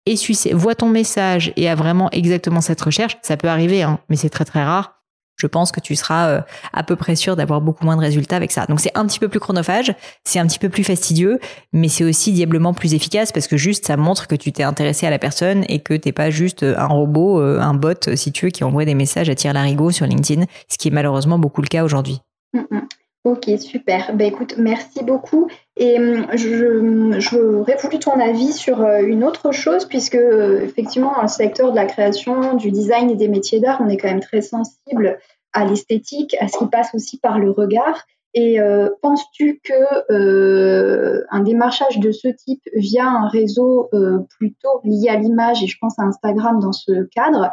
et 0.06 0.14
voit 0.52 0.74
ton 0.74 0.88
message 0.88 1.52
et 1.56 1.68
a 1.68 1.74
vraiment 1.74 2.10
exactement 2.10 2.60
cette 2.60 2.80
recherche, 2.80 3.18
ça 3.22 3.36
peut 3.36 3.48
arriver, 3.48 3.82
hein, 3.82 3.98
mais 4.08 4.16
c'est 4.16 4.30
très 4.30 4.44
très 4.44 4.62
rare 4.62 4.99
je 5.40 5.46
pense 5.46 5.72
que 5.72 5.80
tu 5.80 5.96
seras 5.96 6.28
euh, 6.28 6.40
à 6.72 6.82
peu 6.82 6.96
près 6.96 7.16
sûr 7.16 7.34
d'avoir 7.36 7.60
beaucoup 7.60 7.84
moins 7.84 7.96
de 7.96 8.00
résultats 8.00 8.36
avec 8.36 8.52
ça. 8.52 8.66
Donc 8.66 8.80
c'est 8.80 8.96
un 8.96 9.06
petit 9.06 9.18
peu 9.18 9.28
plus 9.28 9.40
chronophage, 9.40 9.94
c'est 10.24 10.38
un 10.38 10.46
petit 10.46 10.58
peu 10.58 10.68
plus 10.68 10.84
fastidieux, 10.84 11.40
mais 11.72 11.88
c'est 11.88 12.04
aussi 12.04 12.32
diablement 12.32 12.74
plus 12.74 12.94
efficace 12.94 13.32
parce 13.32 13.48
que 13.48 13.56
juste 13.56 13.86
ça 13.86 13.96
montre 13.96 14.26
que 14.26 14.34
tu 14.34 14.52
t'es 14.52 14.62
intéressé 14.62 15.06
à 15.06 15.10
la 15.10 15.18
personne 15.18 15.64
et 15.68 15.80
que 15.80 15.94
t'es 15.94 16.12
pas 16.12 16.30
juste 16.30 16.62
un 16.62 16.86
robot, 16.86 17.40
euh, 17.40 17.60
un 17.60 17.74
bot 17.74 18.14
si 18.14 18.32
tu 18.32 18.46
veux, 18.46 18.50
qui 18.50 18.64
envoie 18.64 18.84
des 18.84 18.94
messages 18.94 19.30
à 19.30 19.34
tir 19.34 19.52
larigot 19.52 19.90
sur 19.90 20.06
LinkedIn, 20.06 20.44
ce 20.68 20.78
qui 20.78 20.88
est 20.88 20.92
malheureusement 20.92 21.38
beaucoup 21.38 21.62
le 21.62 21.68
cas 21.68 21.84
aujourd'hui. 21.84 22.20
Mm, 22.52 22.60
mm. 22.70 22.79
Ok, 23.22 23.50
super. 23.58 24.14
Ben 24.14 24.28
écoute, 24.28 24.54
merci 24.56 25.04
beaucoup. 25.04 25.46
Et 25.76 25.98
hum, 25.98 26.26
je, 26.32 27.20
j'aurais 27.20 27.76
voulu 27.76 27.98
ton 27.98 28.18
avis 28.18 28.54
sur 28.54 28.80
euh, 28.80 29.02
une 29.02 29.24
autre 29.24 29.52
chose, 29.52 29.84
puisque 29.84 30.14
effectivement, 30.14 31.12
dans 31.14 31.22
le 31.22 31.28
secteur 31.28 31.70
de 31.70 31.76
la 31.76 31.84
création, 31.84 32.54
du 32.54 32.70
design 32.70 33.10
et 33.10 33.16
des 33.16 33.28
métiers 33.28 33.60
d'art, 33.60 33.82
on 33.82 33.90
est 33.90 33.98
quand 33.98 34.08
même 34.08 34.20
très 34.20 34.40
sensible 34.40 35.18
à 35.52 35.66
l'esthétique, 35.66 36.34
à 36.40 36.48
ce 36.48 36.56
qui 36.56 36.66
passe 36.68 36.94
aussi 36.94 37.18
par 37.18 37.38
le 37.38 37.50
regard. 37.50 38.06
Et 38.32 38.58
euh, 38.58 38.88
penses-tu 39.02 39.60
que 39.64 40.12
euh, 40.12 41.22
un 41.30 41.40
démarchage 41.40 41.98
de 41.98 42.12
ce 42.12 42.28
type 42.28 42.62
via 42.74 43.06
un 43.06 43.28
réseau 43.28 43.90
plutôt 44.38 44.80
lié 44.84 45.10
à 45.10 45.16
l'image, 45.16 45.62
et 45.62 45.66
je 45.66 45.76
pense 45.78 45.98
à 45.98 46.04
Instagram 46.04 46.58
dans 46.58 46.72
ce 46.72 47.02
cadre, 47.14 47.50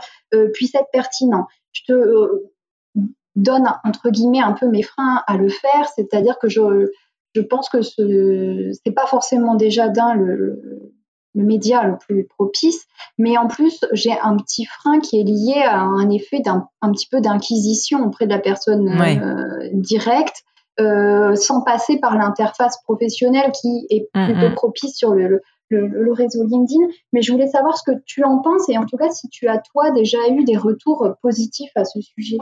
puisse 0.53 0.75
être 0.75 0.91
pertinent? 0.93 1.45
Je 1.73 1.81
te 1.87 1.93
donne 3.37 3.67
entre 3.85 4.09
guillemets 4.09 4.41
un 4.41 4.51
peu 4.51 4.67
mes 4.67 4.83
freins 4.83 5.23
à 5.27 5.37
le 5.37 5.47
faire, 5.47 5.87
c'est-à-dire 5.95 6.37
que 6.39 6.49
je, 6.49 6.91
je 7.33 7.41
pense 7.41 7.69
que 7.69 7.81
ce 7.81 8.71
n'est 8.85 8.93
pas 8.93 9.05
forcément 9.05 9.55
déjà 9.55 9.87
d'un 9.87 10.15
le, 10.15 10.35
le, 10.35 10.93
média 11.35 11.83
le 11.83 11.97
plus 11.97 12.25
propice, 12.25 12.87
mais 13.19 13.37
en 13.37 13.47
plus 13.47 13.85
j'ai 13.93 14.11
un 14.23 14.35
petit 14.37 14.65
frein 14.65 14.99
qui 14.99 15.19
est 15.19 15.23
lié 15.23 15.61
à 15.63 15.81
un 15.81 16.09
effet 16.09 16.39
d'un 16.39 16.67
un 16.81 16.91
petit 16.91 17.07
peu 17.07 17.21
d'inquisition 17.21 18.03
auprès 18.03 18.25
de 18.25 18.31
la 18.31 18.39
personne 18.39 18.89
euh, 18.89 19.69
directe. 19.73 20.43
Euh, 20.79 21.33
sans 21.33 21.63
passer 21.63 21.97
par 21.97 22.15
l'interface 22.15 22.79
professionnelle 22.83 23.51
qui 23.51 23.87
est 23.89 24.11
plutôt 24.13 24.53
propice 24.53 24.95
sur 24.95 25.15
le, 25.15 25.41
le, 25.69 25.87
le, 25.87 26.13
réseau 26.13 26.43
LinkedIn. 26.43 26.85
Mais 27.13 27.23
je 27.23 27.31
voulais 27.31 27.47
savoir 27.47 27.75
ce 27.75 27.81
que 27.91 27.97
tu 28.05 28.23
en 28.23 28.43
penses 28.43 28.69
et 28.69 28.77
en 28.77 28.85
tout 28.85 28.95
cas 28.95 29.09
si 29.09 29.27
tu 29.29 29.47
as 29.47 29.57
toi 29.57 29.89
déjà 29.89 30.19
eu 30.29 30.43
des 30.43 30.55
retours 30.55 31.15
positifs 31.23 31.71
à 31.75 31.83
ce 31.83 31.99
sujet. 31.99 32.37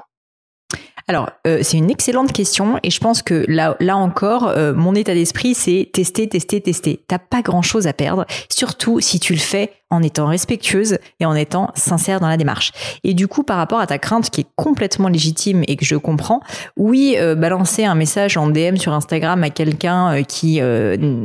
Alors, 1.07 1.29
euh, 1.45 1.59
c'est 1.61 1.77
une 1.77 1.91
excellente 1.91 2.31
question 2.33 2.79
et 2.81 2.89
je 2.89 2.99
pense 2.99 3.21
que 3.21 3.45
là, 3.47 3.77
là 3.79 3.95
encore, 3.95 4.47
euh, 4.47 4.73
mon 4.73 4.95
état 4.95 5.13
d'esprit, 5.13 5.53
c'est 5.53 5.89
tester, 5.93 6.27
tester, 6.27 6.61
tester. 6.61 6.99
T'as 7.07 7.19
pas 7.19 7.43
grand-chose 7.43 7.85
à 7.85 7.93
perdre, 7.93 8.25
surtout 8.49 8.99
si 9.01 9.19
tu 9.19 9.33
le 9.33 9.39
fais 9.39 9.71
en 9.89 10.01
étant 10.01 10.27
respectueuse 10.27 10.97
et 11.19 11.25
en 11.25 11.35
étant 11.35 11.71
sincère 11.75 12.19
dans 12.19 12.27
la 12.27 12.37
démarche. 12.37 12.71
Et 13.03 13.13
du 13.13 13.27
coup, 13.27 13.43
par 13.43 13.57
rapport 13.57 13.79
à 13.79 13.87
ta 13.87 13.97
crainte 13.97 14.29
qui 14.29 14.41
est 14.41 14.47
complètement 14.55 15.07
légitime 15.07 15.63
et 15.67 15.75
que 15.75 15.85
je 15.85 15.95
comprends, 15.95 16.41
oui, 16.77 17.15
euh, 17.17 17.35
balancer 17.35 17.85
un 17.85 17.95
message 17.95 18.37
en 18.37 18.47
DM 18.47 18.77
sur 18.77 18.93
Instagram 18.93 19.43
à 19.43 19.49
quelqu'un 19.49 20.23
qui, 20.23 20.59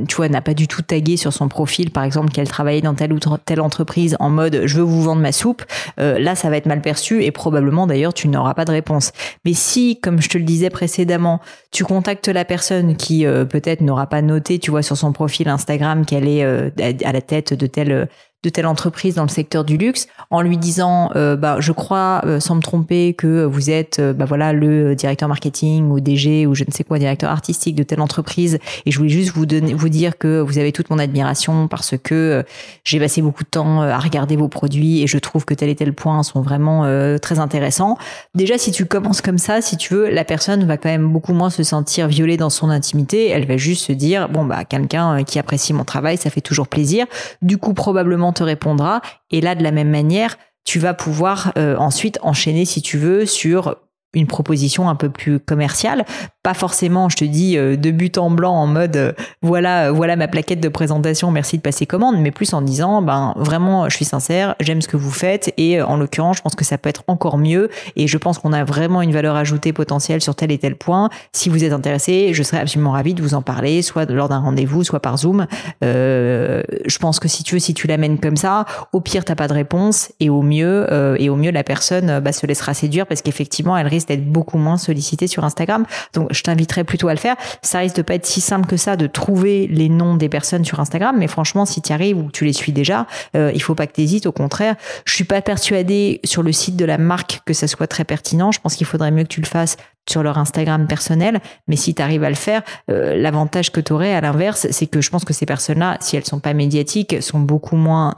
tu 0.08 0.16
vois, 0.16 0.28
n'a 0.28 0.40
pas 0.40 0.54
du 0.54 0.68
tout 0.68 0.82
tagué 0.82 1.16
sur 1.16 1.32
son 1.32 1.48
profil, 1.48 1.90
par 1.90 2.04
exemple, 2.04 2.30
qu'elle 2.30 2.48
travaillait 2.48 2.80
dans 2.80 2.94
telle 2.94 3.12
ou 3.12 3.18
telle 3.18 3.60
entreprise 3.60 4.16
en 4.20 4.30
mode 4.30 4.62
je 4.64 4.76
veux 4.76 4.82
vous 4.82 5.02
vendre 5.02 5.22
ma 5.22 5.32
soupe, 5.32 5.64
là, 5.98 6.34
ça 6.34 6.50
va 6.50 6.56
être 6.56 6.66
mal 6.66 6.80
perçu 6.80 7.24
et 7.24 7.30
probablement 7.30 7.86
d'ailleurs 7.86 8.14
tu 8.14 8.28
n'auras 8.28 8.54
pas 8.54 8.64
de 8.64 8.72
réponse. 8.72 9.12
Mais 9.44 9.54
si, 9.54 10.00
comme 10.00 10.20
je 10.20 10.28
te 10.28 10.38
le 10.38 10.44
disais 10.44 10.70
précédemment, 10.70 11.40
tu 11.70 11.84
contactes 11.84 12.28
la 12.28 12.44
personne 12.44 12.96
qui 12.96 13.26
euh, 13.26 13.44
peut-être 13.44 13.80
n'aura 13.80 14.06
pas 14.06 14.22
noté, 14.22 14.58
tu 14.58 14.70
vois, 14.70 14.82
sur 14.82 14.96
son 14.96 15.12
profil 15.12 15.48
Instagram 15.48 16.04
qu'elle 16.04 16.28
est 16.28 16.44
euh, 16.44 16.70
à 17.04 17.12
la 17.12 17.20
tête 17.20 17.54
de 17.54 17.66
telle 17.66 18.08
de 18.42 18.48
telle 18.48 18.66
entreprise 18.66 19.16
dans 19.16 19.22
le 19.22 19.28
secteur 19.28 19.64
du 19.64 19.76
luxe 19.76 20.06
en 20.30 20.40
lui 20.40 20.56
disant 20.56 21.10
euh, 21.14 21.36
bah 21.36 21.56
je 21.60 21.72
crois 21.72 22.22
euh, 22.24 22.40
sans 22.40 22.54
me 22.54 22.62
tromper 22.62 23.12
que 23.12 23.44
vous 23.44 23.68
êtes 23.68 23.98
euh, 23.98 24.14
bah 24.14 24.24
voilà 24.24 24.54
le 24.54 24.94
directeur 24.94 25.28
marketing 25.28 25.90
ou 25.90 26.00
DG 26.00 26.46
ou 26.46 26.54
je 26.54 26.64
ne 26.66 26.72
sais 26.72 26.82
quoi 26.82 26.98
directeur 26.98 27.30
artistique 27.30 27.74
de 27.74 27.82
telle 27.82 28.00
entreprise 28.00 28.58
et 28.86 28.90
je 28.90 28.96
voulais 28.96 29.10
juste 29.10 29.32
vous 29.34 29.44
donner 29.44 29.74
vous 29.74 29.90
dire 29.90 30.16
que 30.16 30.40
vous 30.40 30.58
avez 30.58 30.72
toute 30.72 30.88
mon 30.88 30.98
admiration 30.98 31.68
parce 31.68 31.94
que 32.02 32.42
j'ai 32.84 32.98
passé 32.98 33.20
beaucoup 33.20 33.44
de 33.44 33.48
temps 33.48 33.82
à 33.82 33.98
regarder 33.98 34.36
vos 34.36 34.48
produits 34.48 35.02
et 35.02 35.06
je 35.06 35.18
trouve 35.18 35.44
que 35.44 35.52
tel 35.52 35.68
et 35.68 35.74
tel 35.74 35.92
point 35.92 36.22
sont 36.22 36.40
vraiment 36.40 36.84
très 37.20 37.38
intéressants. 37.38 37.98
Déjà 38.34 38.58
si 38.58 38.72
tu 38.72 38.86
commences 38.86 39.20
comme 39.20 39.38
ça, 39.38 39.60
si 39.60 39.76
tu 39.76 39.94
veux, 39.94 40.10
la 40.10 40.24
personne 40.24 40.64
va 40.64 40.76
quand 40.76 40.88
même 40.88 41.08
beaucoup 41.12 41.34
moins 41.34 41.50
se 41.50 41.62
sentir 41.62 42.08
violée 42.08 42.36
dans 42.36 42.50
son 42.50 42.70
intimité, 42.70 43.28
elle 43.28 43.46
va 43.46 43.56
juste 43.56 43.86
se 43.86 43.92
dire 43.92 44.28
bon 44.28 44.44
bah 44.44 44.64
quelqu'un 44.64 45.24
qui 45.24 45.38
apprécie 45.38 45.72
mon 45.72 45.84
travail, 45.84 46.16
ça 46.16 46.30
fait 46.30 46.40
toujours 46.40 46.68
plaisir. 46.68 47.06
Du 47.42 47.58
coup 47.58 47.74
probablement 47.74 48.29
te 48.32 48.42
répondra. 48.42 49.00
Et 49.30 49.40
là, 49.40 49.54
de 49.54 49.62
la 49.62 49.70
même 49.70 49.90
manière, 49.90 50.36
tu 50.64 50.78
vas 50.78 50.94
pouvoir 50.94 51.52
euh, 51.58 51.76
ensuite 51.76 52.18
enchaîner, 52.22 52.64
si 52.64 52.82
tu 52.82 52.98
veux, 52.98 53.26
sur 53.26 53.76
une 54.12 54.26
proposition 54.26 54.88
un 54.88 54.96
peu 54.96 55.08
plus 55.08 55.38
commerciale, 55.38 56.04
pas 56.42 56.54
forcément, 56.54 57.08
je 57.08 57.16
te 57.16 57.24
dis, 57.24 57.56
euh, 57.56 57.76
de 57.76 57.90
but 57.90 58.18
en 58.18 58.30
blanc 58.30 58.54
en 58.54 58.66
mode 58.66 58.96
euh, 58.96 59.12
voilà, 59.42 59.88
euh, 59.88 59.92
voilà 59.92 60.16
ma 60.16 60.26
plaquette 60.26 60.60
de 60.60 60.68
présentation, 60.68 61.30
merci 61.30 61.58
de 61.58 61.62
passer 61.62 61.86
commande, 61.86 62.16
mais 62.18 62.30
plus 62.30 62.54
en 62.54 62.62
disant 62.62 63.02
ben 63.02 63.34
vraiment, 63.36 63.88
je 63.88 63.94
suis 63.94 64.04
sincère, 64.04 64.56
j'aime 64.58 64.80
ce 64.82 64.88
que 64.88 64.96
vous 64.96 65.10
faites 65.10 65.52
et 65.58 65.80
en 65.80 65.96
l'occurrence, 65.96 66.38
je 66.38 66.42
pense 66.42 66.56
que 66.56 66.64
ça 66.64 66.76
peut 66.78 66.88
être 66.88 67.04
encore 67.06 67.38
mieux 67.38 67.68
et 67.94 68.08
je 68.08 68.18
pense 68.18 68.38
qu'on 68.38 68.52
a 68.52 68.64
vraiment 68.64 69.02
une 69.02 69.12
valeur 69.12 69.36
ajoutée 69.36 69.72
potentielle 69.72 70.22
sur 70.22 70.34
tel 70.34 70.50
et 70.50 70.58
tel 70.58 70.76
point. 70.76 71.08
Si 71.32 71.48
vous 71.50 71.62
êtes 71.62 71.72
intéressé, 71.72 72.32
je 72.32 72.42
serais 72.42 72.58
absolument 72.58 72.92
ravie 72.92 73.14
de 73.14 73.22
vous 73.22 73.34
en 73.34 73.42
parler, 73.42 73.82
soit 73.82 74.10
lors 74.10 74.28
d'un 74.28 74.38
rendez-vous, 74.38 74.82
soit 74.82 75.00
par 75.00 75.18
Zoom. 75.18 75.46
je 75.82 76.98
pense 76.98 77.20
que 77.20 77.28
si 77.28 77.44
tu 77.44 77.56
veux, 77.56 77.60
si 77.60 77.74
tu 77.74 77.86
l'amènes 77.86 78.18
comme 78.18 78.36
ça, 78.36 78.64
au 78.92 79.00
pire 79.00 79.24
t'as 79.24 79.36
pas 79.36 79.46
de 79.46 79.52
réponse 79.52 80.10
et 80.18 80.30
au 80.30 80.42
mieux 80.42 80.86
et 81.18 81.28
au 81.28 81.36
mieux 81.36 81.50
la 81.50 81.64
personne 81.64 82.20
bah, 82.20 82.32
se 82.32 82.46
laissera 82.46 82.74
séduire 82.74 83.06
parce 83.06 83.22
qu'effectivement 83.22 83.76
elle 83.76 83.86
risque 83.86 83.99
d'être 84.06 84.24
beaucoup 84.24 84.58
moins 84.58 84.76
sollicité 84.76 85.26
sur 85.26 85.44
Instagram. 85.44 85.84
Donc, 86.14 86.28
je 86.32 86.42
t'inviterais 86.42 86.84
plutôt 86.84 87.08
à 87.08 87.14
le 87.14 87.18
faire. 87.18 87.36
Ça 87.62 87.78
risque 87.78 87.96
de 87.96 88.02
pas 88.02 88.14
être 88.14 88.26
si 88.26 88.40
simple 88.40 88.66
que 88.66 88.76
ça 88.76 88.96
de 88.96 89.06
trouver 89.06 89.66
les 89.66 89.88
noms 89.88 90.16
des 90.16 90.28
personnes 90.28 90.64
sur 90.64 90.80
Instagram, 90.80 91.16
mais 91.18 91.28
franchement, 91.28 91.66
si 91.66 91.82
tu 91.82 91.92
arrives 91.92 92.18
ou 92.18 92.30
tu 92.30 92.44
les 92.44 92.52
suis 92.52 92.72
déjà, 92.72 93.06
euh, 93.36 93.52
il 93.54 93.62
faut 93.62 93.74
pas 93.74 93.86
que 93.86 93.92
tu 93.92 94.02
hésites. 94.02 94.26
Au 94.26 94.32
contraire, 94.32 94.76
je 95.04 95.14
suis 95.14 95.24
pas 95.24 95.42
persuadée 95.42 96.20
sur 96.24 96.42
le 96.42 96.52
site 96.52 96.76
de 96.76 96.84
la 96.84 96.98
marque 96.98 97.40
que 97.44 97.54
ça 97.54 97.66
soit 97.66 97.86
très 97.86 98.04
pertinent. 98.04 98.52
Je 98.52 98.60
pense 98.60 98.76
qu'il 98.76 98.86
faudrait 98.86 99.10
mieux 99.10 99.22
que 99.24 99.28
tu 99.28 99.40
le 99.40 99.46
fasses 99.46 99.76
sur 100.08 100.22
leur 100.22 100.38
Instagram 100.38 100.86
personnel. 100.86 101.40
Mais 101.68 101.76
si 101.76 101.94
tu 101.94 102.02
arrives 102.02 102.24
à 102.24 102.28
le 102.28 102.36
faire, 102.36 102.62
euh, 102.90 103.16
l'avantage 103.16 103.70
que 103.70 103.80
tu 103.80 103.92
aurais 103.92 104.14
à 104.14 104.20
l'inverse, 104.20 104.66
c'est 104.70 104.86
que 104.86 105.00
je 105.00 105.10
pense 105.10 105.24
que 105.24 105.32
ces 105.32 105.46
personnes-là, 105.46 105.98
si 106.00 106.16
elles 106.16 106.24
sont 106.24 106.40
pas 106.40 106.54
médiatiques, 106.54 107.22
sont 107.22 107.40
beaucoup 107.40 107.76
moins, 107.76 108.14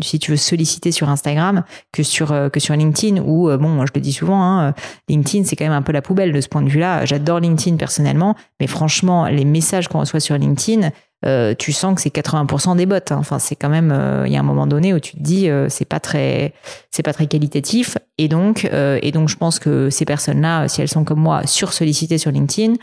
si 0.00 0.18
tu 0.18 0.30
veux, 0.30 0.36
solliciter 0.36 0.92
sur 0.92 1.08
Instagram 1.08 1.64
que 1.92 2.02
sur 2.02 2.32
euh, 2.32 2.48
que 2.48 2.60
sur 2.60 2.74
LinkedIn. 2.74 3.22
Ou 3.22 3.50
euh, 3.50 3.56
bon, 3.56 3.68
moi 3.68 3.86
je 3.86 3.92
le 3.94 4.00
dis 4.00 4.12
souvent, 4.12 4.42
hein, 4.42 4.74
LinkedIn 5.08 5.44
c'est 5.44 5.56
quand 5.56 5.64
même 5.64 5.72
un 5.72 5.82
peu 5.82 5.92
la 5.92 6.02
poubelle 6.02 6.32
de 6.32 6.40
ce 6.40 6.48
point 6.48 6.62
de 6.62 6.68
vue-là. 6.68 7.04
J'adore 7.04 7.40
LinkedIn 7.40 7.76
personnellement, 7.76 8.36
mais 8.60 8.66
franchement, 8.66 9.26
les 9.26 9.44
messages 9.44 9.88
qu'on 9.88 10.00
reçoit 10.00 10.20
sur 10.20 10.36
LinkedIn, 10.36 10.90
euh, 11.24 11.54
tu 11.56 11.72
sens 11.72 11.94
que 11.94 12.00
c'est 12.00 12.14
80% 12.14 12.76
des 12.76 12.86
bots. 12.86 12.96
Hein. 12.96 13.16
Enfin, 13.18 13.38
c'est 13.38 13.56
quand 13.56 13.68
même, 13.68 13.92
euh, 13.92 14.24
il 14.26 14.32
y 14.32 14.36
a 14.36 14.40
un 14.40 14.44
moment 14.44 14.66
donné 14.66 14.92
où 14.92 15.00
tu 15.00 15.16
te 15.16 15.22
dis, 15.22 15.48
euh, 15.48 15.68
c'est 15.68 15.84
pas 15.84 16.00
très, 16.00 16.52
c'est 16.90 17.02
pas 17.02 17.12
très 17.12 17.26
qualitatif. 17.26 17.98
Et 18.18 18.28
donc, 18.28 18.64
et 18.64 19.10
donc, 19.10 19.28
je 19.28 19.36
pense 19.36 19.58
que 19.58 19.90
ces 19.90 20.04
personnes-là, 20.04 20.68
si 20.68 20.80
elles 20.80 20.88
sont 20.88 21.02
comme 21.02 21.18
moi, 21.18 21.46
sur-sollicitées 21.46 22.18
sur 22.18 22.30
LinkedIn, 22.30 22.74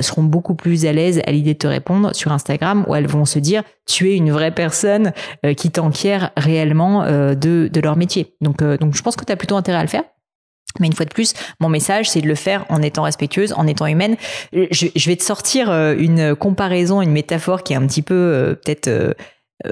seront 0.00 0.22
beaucoup 0.22 0.54
plus 0.54 0.86
à 0.86 0.92
l'aise 0.92 1.20
à 1.26 1.32
l'idée 1.32 1.52
de 1.52 1.58
te 1.58 1.66
répondre 1.66 2.14
sur 2.14 2.32
Instagram, 2.32 2.84
où 2.88 2.94
elles 2.94 3.08
vont 3.08 3.24
se 3.24 3.38
dire, 3.38 3.62
tu 3.84 4.10
es 4.10 4.16
une 4.16 4.30
vraie 4.30 4.52
personne 4.52 5.12
qui 5.56 5.70
t'enquiert 5.70 6.30
réellement 6.36 7.04
de, 7.04 7.34
de 7.70 7.80
leur 7.80 7.96
métier. 7.96 8.36
Donc, 8.40 8.62
donc, 8.62 8.94
je 8.94 9.02
pense 9.02 9.16
que 9.16 9.24
tu 9.24 9.32
as 9.32 9.36
plutôt 9.36 9.56
intérêt 9.56 9.78
à 9.78 9.82
le 9.82 9.88
faire. 9.88 10.04
Mais 10.80 10.86
une 10.86 10.92
fois 10.92 11.06
de 11.06 11.12
plus, 11.12 11.34
mon 11.60 11.68
message, 11.68 12.10
c'est 12.10 12.20
de 12.20 12.28
le 12.28 12.34
faire 12.34 12.64
en 12.68 12.82
étant 12.82 13.02
respectueuse, 13.02 13.52
en 13.54 13.66
étant 13.66 13.86
humaine. 13.86 14.16
Je, 14.52 15.08
vais 15.08 15.16
te 15.16 15.22
sortir 15.22 15.70
une 15.70 16.34
comparaison, 16.34 17.02
une 17.02 17.12
métaphore 17.12 17.62
qui 17.62 17.72
est 17.72 17.76
un 17.76 17.86
petit 17.86 18.02
peu 18.02 18.56
peut-être 18.64 19.14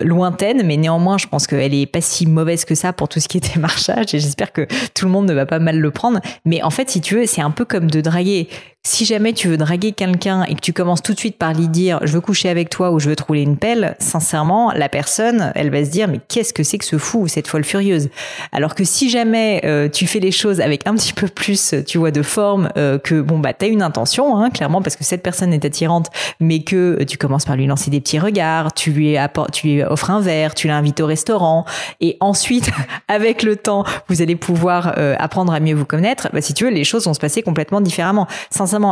lointaine, 0.00 0.62
mais 0.64 0.76
néanmoins, 0.76 1.18
je 1.18 1.26
pense 1.26 1.46
qu'elle 1.46 1.74
est 1.74 1.86
pas 1.86 2.00
si 2.00 2.26
mauvaise 2.26 2.64
que 2.64 2.74
ça 2.74 2.92
pour 2.92 3.08
tout 3.08 3.20
ce 3.20 3.28
qui 3.28 3.38
est 3.38 3.54
démarchage 3.54 4.14
et 4.14 4.18
j'espère 4.18 4.52
que 4.52 4.66
tout 4.94 5.04
le 5.04 5.10
monde 5.10 5.26
ne 5.26 5.34
va 5.34 5.46
pas 5.46 5.58
mal 5.58 5.78
le 5.78 5.90
prendre. 5.90 6.20
Mais 6.44 6.62
en 6.62 6.70
fait, 6.70 6.90
si 6.90 7.00
tu 7.00 7.16
veux, 7.16 7.26
c'est 7.26 7.42
un 7.42 7.50
peu 7.50 7.64
comme 7.64 7.90
de 7.90 8.00
draguer 8.00 8.48
si 8.86 9.06
jamais 9.06 9.32
tu 9.32 9.48
veux 9.48 9.56
draguer 9.56 9.92
quelqu'un 9.92 10.44
et 10.44 10.54
que 10.54 10.60
tu 10.60 10.74
commences 10.74 11.02
tout 11.02 11.14
de 11.14 11.18
suite 11.18 11.38
par 11.38 11.54
lui 11.54 11.68
dire 11.68 12.00
je 12.02 12.12
veux 12.12 12.20
coucher 12.20 12.50
avec 12.50 12.68
toi 12.68 12.90
ou 12.90 13.00
je 13.00 13.08
veux 13.08 13.16
te 13.16 13.22
rouler 13.22 13.40
une 13.40 13.56
pelle, 13.56 13.96
sincèrement, 13.98 14.72
la 14.72 14.90
personne, 14.90 15.52
elle 15.54 15.70
va 15.70 15.82
se 15.84 15.90
dire 15.90 16.06
mais 16.06 16.20
qu'est-ce 16.28 16.52
que 16.52 16.62
c'est 16.62 16.76
que 16.76 16.84
ce 16.84 16.98
fou 16.98 17.22
ou 17.22 17.28
cette 17.28 17.48
folle 17.48 17.64
furieuse? 17.64 18.10
Alors 18.52 18.74
que 18.74 18.84
si 18.84 19.08
jamais 19.08 19.62
euh, 19.64 19.88
tu 19.88 20.06
fais 20.06 20.20
les 20.20 20.30
choses 20.30 20.60
avec 20.60 20.86
un 20.86 20.94
petit 20.94 21.14
peu 21.14 21.28
plus, 21.28 21.74
tu 21.86 21.96
vois, 21.96 22.10
de 22.10 22.22
forme, 22.22 22.68
euh, 22.76 22.98
que 22.98 23.22
bon 23.22 23.38
bah 23.38 23.54
t'as 23.54 23.68
une 23.68 23.80
intention, 23.80 24.36
hein, 24.36 24.50
clairement 24.50 24.82
parce 24.82 24.96
que 24.96 25.04
cette 25.04 25.22
personne 25.22 25.54
est 25.54 25.64
attirante, 25.64 26.10
mais 26.38 26.60
que 26.60 27.02
tu 27.04 27.16
commences 27.16 27.46
par 27.46 27.56
lui 27.56 27.66
lancer 27.66 27.90
des 27.90 28.02
petits 28.02 28.18
regards, 28.18 28.74
tu 28.74 28.90
lui 28.90 29.16
apportes, 29.16 29.52
tu 29.52 29.68
lui 29.68 29.82
offres 29.82 30.10
un 30.10 30.20
verre, 30.20 30.54
tu 30.54 30.68
l'invites 30.68 31.00
au 31.00 31.06
restaurant, 31.06 31.64
et 32.02 32.18
ensuite 32.20 32.70
avec 33.08 33.42
le 33.42 33.56
temps 33.56 33.84
vous 34.08 34.20
allez 34.20 34.36
pouvoir 34.36 34.94
euh, 34.98 35.16
apprendre 35.18 35.54
à 35.54 35.60
mieux 35.60 35.74
vous 35.74 35.86
connaître. 35.86 36.28
Bah, 36.34 36.42
si 36.42 36.52
tu 36.52 36.64
veux, 36.64 36.70
les 36.70 36.84
choses 36.84 37.06
vont 37.06 37.14
se 37.14 37.20
passer 37.20 37.42
complètement 37.42 37.80
différemment. 37.80 38.26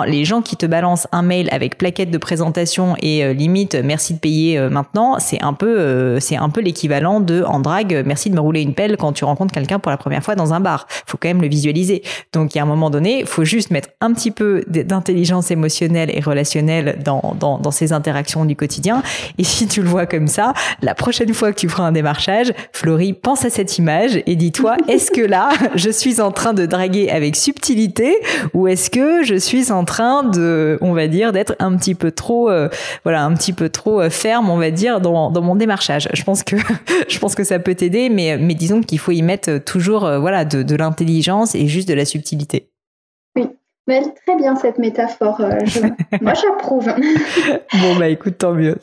Les 0.06 0.24
gens 0.24 0.42
qui 0.42 0.56
te 0.56 0.66
balancent 0.66 1.08
un 1.12 1.22
mail 1.22 1.48
avec 1.50 1.78
plaquette 1.78 2.10
de 2.10 2.18
présentation 2.18 2.94
et 3.00 3.24
euh, 3.24 3.32
limite 3.32 3.74
merci 3.74 4.14
de 4.14 4.18
payer 4.18 4.58
euh, 4.58 4.70
maintenant, 4.70 5.18
c'est 5.18 5.42
un 5.42 5.52
peu 5.52 5.78
euh, 5.78 6.20
c'est 6.20 6.36
un 6.36 6.48
peu 6.50 6.60
l'équivalent 6.60 7.20
de 7.20 7.42
en 7.42 7.60
drague 7.60 8.02
merci 8.06 8.30
de 8.30 8.34
me 8.34 8.40
rouler 8.40 8.62
une 8.62 8.74
pelle 8.74 8.96
quand 8.96 9.12
tu 9.12 9.24
rencontres 9.24 9.52
quelqu'un 9.52 9.78
pour 9.78 9.90
la 9.90 9.96
première 9.96 10.22
fois 10.22 10.34
dans 10.34 10.52
un 10.52 10.60
bar. 10.60 10.86
Faut 11.06 11.18
quand 11.20 11.28
même 11.28 11.42
le 11.42 11.48
visualiser. 11.48 12.02
Donc 12.32 12.54
il 12.54 12.58
y 12.58 12.60
a 12.60 12.64
un 12.64 12.66
moment 12.66 12.90
donné, 12.90 13.24
faut 13.24 13.44
juste 13.44 13.70
mettre 13.70 13.88
un 14.00 14.12
petit 14.12 14.30
peu 14.30 14.62
d'intelligence 14.66 15.50
émotionnelle 15.50 16.10
et 16.14 16.20
relationnelle 16.20 16.98
dans, 17.04 17.34
dans 17.38 17.58
dans 17.58 17.70
ces 17.70 17.92
interactions 17.92 18.44
du 18.44 18.56
quotidien. 18.56 19.02
Et 19.38 19.44
si 19.44 19.66
tu 19.66 19.82
le 19.82 19.88
vois 19.88 20.06
comme 20.06 20.28
ça, 20.28 20.52
la 20.80 20.94
prochaine 20.94 21.32
fois 21.34 21.52
que 21.52 21.58
tu 21.58 21.68
feras 21.68 21.84
un 21.84 21.92
démarchage, 21.92 22.52
Florie, 22.72 23.12
pense 23.12 23.44
à 23.44 23.50
cette 23.50 23.78
image 23.78 24.22
et 24.26 24.36
dis-toi 24.36 24.76
est-ce 24.88 25.10
que 25.10 25.20
là 25.20 25.50
je 25.74 25.90
suis 25.90 26.20
en 26.20 26.30
train 26.30 26.54
de 26.54 26.66
draguer 26.66 27.10
avec 27.10 27.36
subtilité 27.36 28.16
ou 28.54 28.68
est-ce 28.68 28.90
que 28.90 29.24
je 29.24 29.34
suis 29.34 29.71
en 29.72 29.84
train 29.84 30.22
de, 30.22 30.78
on 30.80 30.92
va 30.92 31.08
dire, 31.08 31.32
d'être 31.32 31.54
un 31.58 31.76
petit 31.76 31.94
peu 31.94 32.10
trop, 32.10 32.50
euh, 32.50 32.68
voilà, 33.04 33.24
un 33.24 33.34
petit 33.34 33.52
peu 33.52 33.68
trop 33.68 34.00
euh, 34.00 34.10
ferme, 34.10 34.50
on 34.50 34.58
va 34.58 34.70
dire, 34.70 35.00
dans, 35.00 35.30
dans 35.30 35.42
mon 35.42 35.56
démarchage. 35.56 36.08
Je 36.12 36.22
pense 36.22 36.42
que, 36.42 36.56
je 37.08 37.18
pense 37.18 37.34
que 37.34 37.44
ça 37.44 37.58
peut 37.58 37.74
t'aider, 37.74 38.08
mais, 38.08 38.38
mais 38.38 38.54
disons 38.54 38.80
qu'il 38.82 38.98
faut 38.98 39.12
y 39.12 39.22
mettre 39.22 39.58
toujours, 39.58 40.04
euh, 40.04 40.18
voilà, 40.18 40.44
de, 40.44 40.62
de 40.62 40.76
l'intelligence 40.76 41.54
et 41.54 41.66
juste 41.66 41.88
de 41.88 41.94
la 41.94 42.04
subtilité. 42.04 42.71
Mais 43.86 44.02
très 44.26 44.36
bien 44.36 44.54
cette 44.56 44.78
métaphore. 44.78 45.40
moi, 46.20 46.34
j'approuve. 46.34 46.86
bon, 47.80 47.98
bah 47.98 48.08
écoute, 48.08 48.38
tant 48.38 48.52
mieux. 48.52 48.76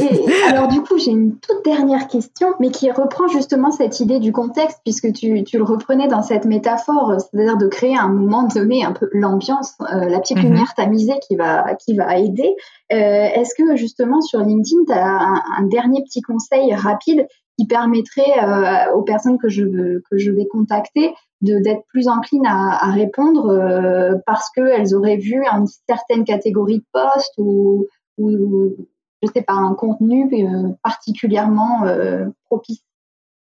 Et 0.00 0.48
alors 0.48 0.68
du 0.68 0.80
coup, 0.82 0.98
j'ai 0.98 1.12
une 1.12 1.38
toute 1.38 1.64
dernière 1.64 2.08
question, 2.08 2.48
mais 2.58 2.70
qui 2.70 2.90
reprend 2.90 3.28
justement 3.28 3.70
cette 3.70 4.00
idée 4.00 4.18
du 4.18 4.32
contexte, 4.32 4.80
puisque 4.84 5.12
tu, 5.12 5.44
tu 5.44 5.58
le 5.58 5.64
reprenais 5.64 6.08
dans 6.08 6.22
cette 6.22 6.44
métaphore, 6.44 7.14
c'est-à-dire 7.18 7.56
de 7.56 7.68
créer 7.68 7.96
à 7.96 8.02
un 8.02 8.08
moment 8.08 8.42
donné 8.42 8.84
un 8.84 8.92
peu 8.92 9.08
l'ambiance, 9.12 9.74
euh, 9.80 10.08
la 10.08 10.18
petite 10.20 10.38
mhm. 10.38 10.44
lumière 10.44 10.74
tamisée 10.74 11.18
qui 11.26 11.36
va, 11.36 11.74
qui 11.74 11.94
va 11.94 12.18
aider. 12.18 12.56
Euh, 12.92 12.96
Est-ce 12.96 13.54
que 13.54 13.76
justement 13.76 14.20
sur 14.20 14.40
LinkedIn, 14.40 14.84
tu 14.86 14.92
as 14.92 15.42
un, 15.58 15.66
dernier 15.66 16.02
petit 16.02 16.22
conseil 16.22 16.74
rapide 16.74 17.26
qui 17.58 17.66
permettrait 17.66 18.32
euh, 18.42 18.94
aux 18.94 19.02
personnes 19.02 19.38
que 19.38 19.48
je, 19.48 19.62
que 20.10 20.18
je 20.18 20.30
vais 20.32 20.46
contacter 20.46 21.14
d'être 21.42 21.84
plus 21.88 22.08
enclines 22.08 22.46
à, 22.46 22.90
répondre 22.92 23.50
euh, 23.50 24.14
parce 24.26 24.48
qu'elles 24.50 24.94
auraient 24.94 25.16
vu 25.16 25.42
une 25.44 25.66
certaine 25.88 26.24
catégorie 26.24 26.78
de 26.78 26.84
postes 26.92 27.34
ou, 27.38 27.86
ou 28.18 28.76
je 29.22 29.28
sais 29.32 29.42
pas, 29.42 29.54
un 29.54 29.74
contenu 29.74 30.28
euh, 30.32 30.68
particulièrement 30.82 31.84
euh, 31.84 32.26
propice. 32.46 32.82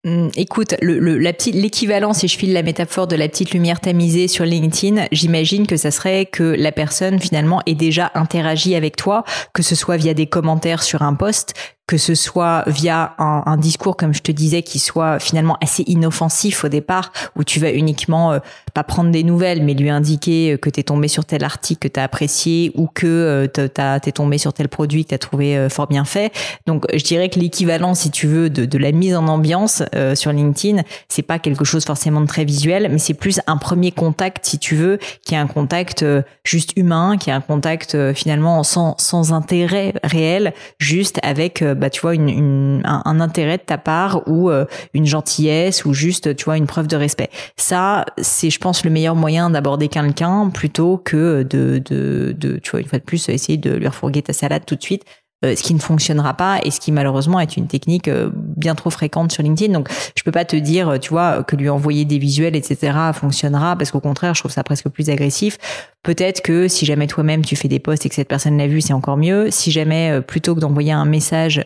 Hum, 0.04 0.30
écoute, 0.34 0.74
l'équivalent, 0.82 2.12
si 2.12 2.26
je 2.26 2.36
file 2.36 2.52
la 2.52 2.64
métaphore 2.64 3.06
de 3.06 3.14
la 3.14 3.28
petite 3.28 3.52
lumière 3.52 3.78
tamisée 3.78 4.26
sur 4.26 4.44
LinkedIn, 4.44 5.06
j'imagine 5.12 5.68
que 5.68 5.76
ça 5.76 5.92
serait 5.92 6.26
que 6.26 6.42
la 6.42 6.72
personne 6.72 7.20
finalement 7.20 7.62
ait 7.66 7.76
déjà 7.76 8.10
interagi 8.14 8.74
avec 8.74 8.96
toi, 8.96 9.22
que 9.54 9.62
ce 9.62 9.76
soit 9.76 9.96
via 9.96 10.12
des 10.12 10.26
commentaires 10.26 10.82
sur 10.82 11.02
un 11.02 11.14
post, 11.14 11.54
que 11.92 11.98
ce 11.98 12.14
soit 12.14 12.64
via 12.68 13.14
un, 13.18 13.42
un, 13.44 13.58
discours, 13.58 13.98
comme 13.98 14.14
je 14.14 14.22
te 14.22 14.32
disais, 14.32 14.62
qui 14.62 14.78
soit 14.78 15.18
finalement 15.18 15.58
assez 15.60 15.82
inoffensif 15.86 16.64
au 16.64 16.68
départ, 16.68 17.12
où 17.36 17.44
tu 17.44 17.60
vas 17.60 17.70
uniquement 17.70 18.32
euh, 18.32 18.38
pas 18.72 18.82
prendre 18.82 19.10
des 19.10 19.24
nouvelles, 19.24 19.62
mais 19.62 19.74
lui 19.74 19.90
indiquer 19.90 20.56
que 20.58 20.70
tu 20.70 20.80
es 20.80 20.82
tombé 20.82 21.08
sur 21.08 21.26
tel 21.26 21.44
article 21.44 21.88
que 21.88 21.88
tu 21.88 22.00
as 22.00 22.04
apprécié 22.04 22.72
ou 22.74 22.86
que 22.86 23.06
euh, 23.06 23.46
tu 23.52 24.08
es 24.08 24.12
tombé 24.12 24.38
sur 24.38 24.52
tel 24.52 24.68
produit 24.68 25.04
que 25.04 25.10
tu 25.10 25.14
as 25.14 25.18
trouvé 25.18 25.56
euh, 25.56 25.68
fort 25.68 25.86
bien 25.86 26.04
fait. 26.04 26.32
Donc 26.66 26.84
je 26.92 27.02
dirais 27.02 27.28
que 27.28 27.38
l'équivalent, 27.38 27.94
si 27.94 28.10
tu 28.10 28.26
veux, 28.26 28.50
de, 28.50 28.64
de, 28.64 28.78
la 28.78 28.92
mise 28.92 29.14
en 29.14 29.26
ambiance 29.28 29.82
euh, 29.94 30.14
sur 30.14 30.32
LinkedIn, 30.32 30.82
c'est 31.08 31.22
pas 31.22 31.38
quelque 31.38 31.64
chose 31.64 31.84
forcément 31.84 32.20
de 32.20 32.26
très 32.26 32.44
visuel, 32.44 32.88
mais 32.90 32.98
c'est 32.98 33.14
plus 33.14 33.40
un 33.46 33.56
premier 33.56 33.92
contact, 33.92 34.46
si 34.46 34.58
tu 34.58 34.74
veux, 34.74 34.98
qui 35.24 35.34
est 35.34 35.38
un 35.38 35.46
contact 35.46 36.04
juste 36.44 36.72
humain, 36.76 37.16
qui 37.18 37.30
est 37.30 37.32
un 37.32 37.40
contact 37.40 38.12
finalement 38.12 38.62
sans, 38.62 38.96
sans 38.98 39.32
intérêt 39.32 39.94
réel, 40.02 40.52
juste 40.78 41.18
avec 41.22 41.62
bah, 41.62 41.81
tu 41.90 42.00
vois, 42.00 42.14
une, 42.14 42.82
un, 42.84 43.20
intérêt 43.20 43.58
de 43.58 43.62
ta 43.62 43.78
part 43.78 44.22
ou 44.26 44.50
euh, 44.50 44.64
une 44.94 45.06
gentillesse 45.06 45.84
ou 45.84 45.94
juste, 45.94 46.34
tu 46.36 46.44
vois, 46.44 46.56
une 46.56 46.66
preuve 46.66 46.86
de 46.86 46.96
respect. 46.96 47.30
Ça, 47.56 48.04
c'est, 48.18 48.50
je 48.50 48.58
pense, 48.58 48.84
le 48.84 48.90
meilleur 48.90 49.14
moyen 49.14 49.50
d'aborder 49.50 49.88
quelqu'un 49.88 50.50
plutôt 50.50 50.98
que 50.98 51.42
de, 51.42 51.80
de, 51.84 52.34
de, 52.36 52.58
tu 52.58 52.70
vois, 52.70 52.80
une 52.80 52.86
fois 52.86 52.98
de 52.98 53.04
plus, 53.04 53.28
essayer 53.28 53.58
de 53.58 53.74
lui 53.74 53.86
refourguer 53.86 54.22
ta 54.22 54.32
salade 54.32 54.64
tout 54.66 54.76
de 54.76 54.82
suite. 54.82 55.04
Euh, 55.44 55.56
ce 55.56 55.62
qui 55.62 55.74
ne 55.74 55.80
fonctionnera 55.80 56.34
pas 56.34 56.60
et 56.62 56.70
ce 56.70 56.78
qui 56.78 56.92
malheureusement 56.92 57.40
est 57.40 57.56
une 57.56 57.66
technique 57.66 58.06
euh, 58.06 58.30
bien 58.32 58.76
trop 58.76 58.90
fréquente 58.90 59.32
sur 59.32 59.42
LinkedIn. 59.42 59.72
Donc 59.72 59.88
je 60.16 60.22
peux 60.22 60.30
pas 60.30 60.44
te 60.44 60.54
dire, 60.54 60.98
tu 61.00 61.10
vois, 61.10 61.42
que 61.42 61.56
lui 61.56 61.68
envoyer 61.68 62.04
des 62.04 62.18
visuels, 62.18 62.54
etc. 62.54 62.96
fonctionnera 63.12 63.74
parce 63.76 63.90
qu'au 63.90 64.00
contraire, 64.00 64.34
je 64.34 64.40
trouve 64.40 64.52
ça 64.52 64.62
presque 64.62 64.88
plus 64.88 65.10
agressif. 65.10 65.58
Peut-être 66.04 66.42
que 66.42 66.68
si 66.68 66.86
jamais 66.86 67.08
toi-même 67.08 67.44
tu 67.44 67.56
fais 67.56 67.68
des 67.68 67.80
posts 67.80 68.06
et 68.06 68.08
que 68.08 68.14
cette 68.14 68.28
personne 68.28 68.56
l'a 68.56 68.68
vu, 68.68 68.80
c'est 68.80 68.92
encore 68.92 69.16
mieux. 69.16 69.50
Si 69.50 69.72
jamais 69.72 70.10
euh, 70.10 70.20
plutôt 70.20 70.54
que 70.54 70.60
d'envoyer 70.60 70.92
un 70.92 71.04
message 71.04 71.64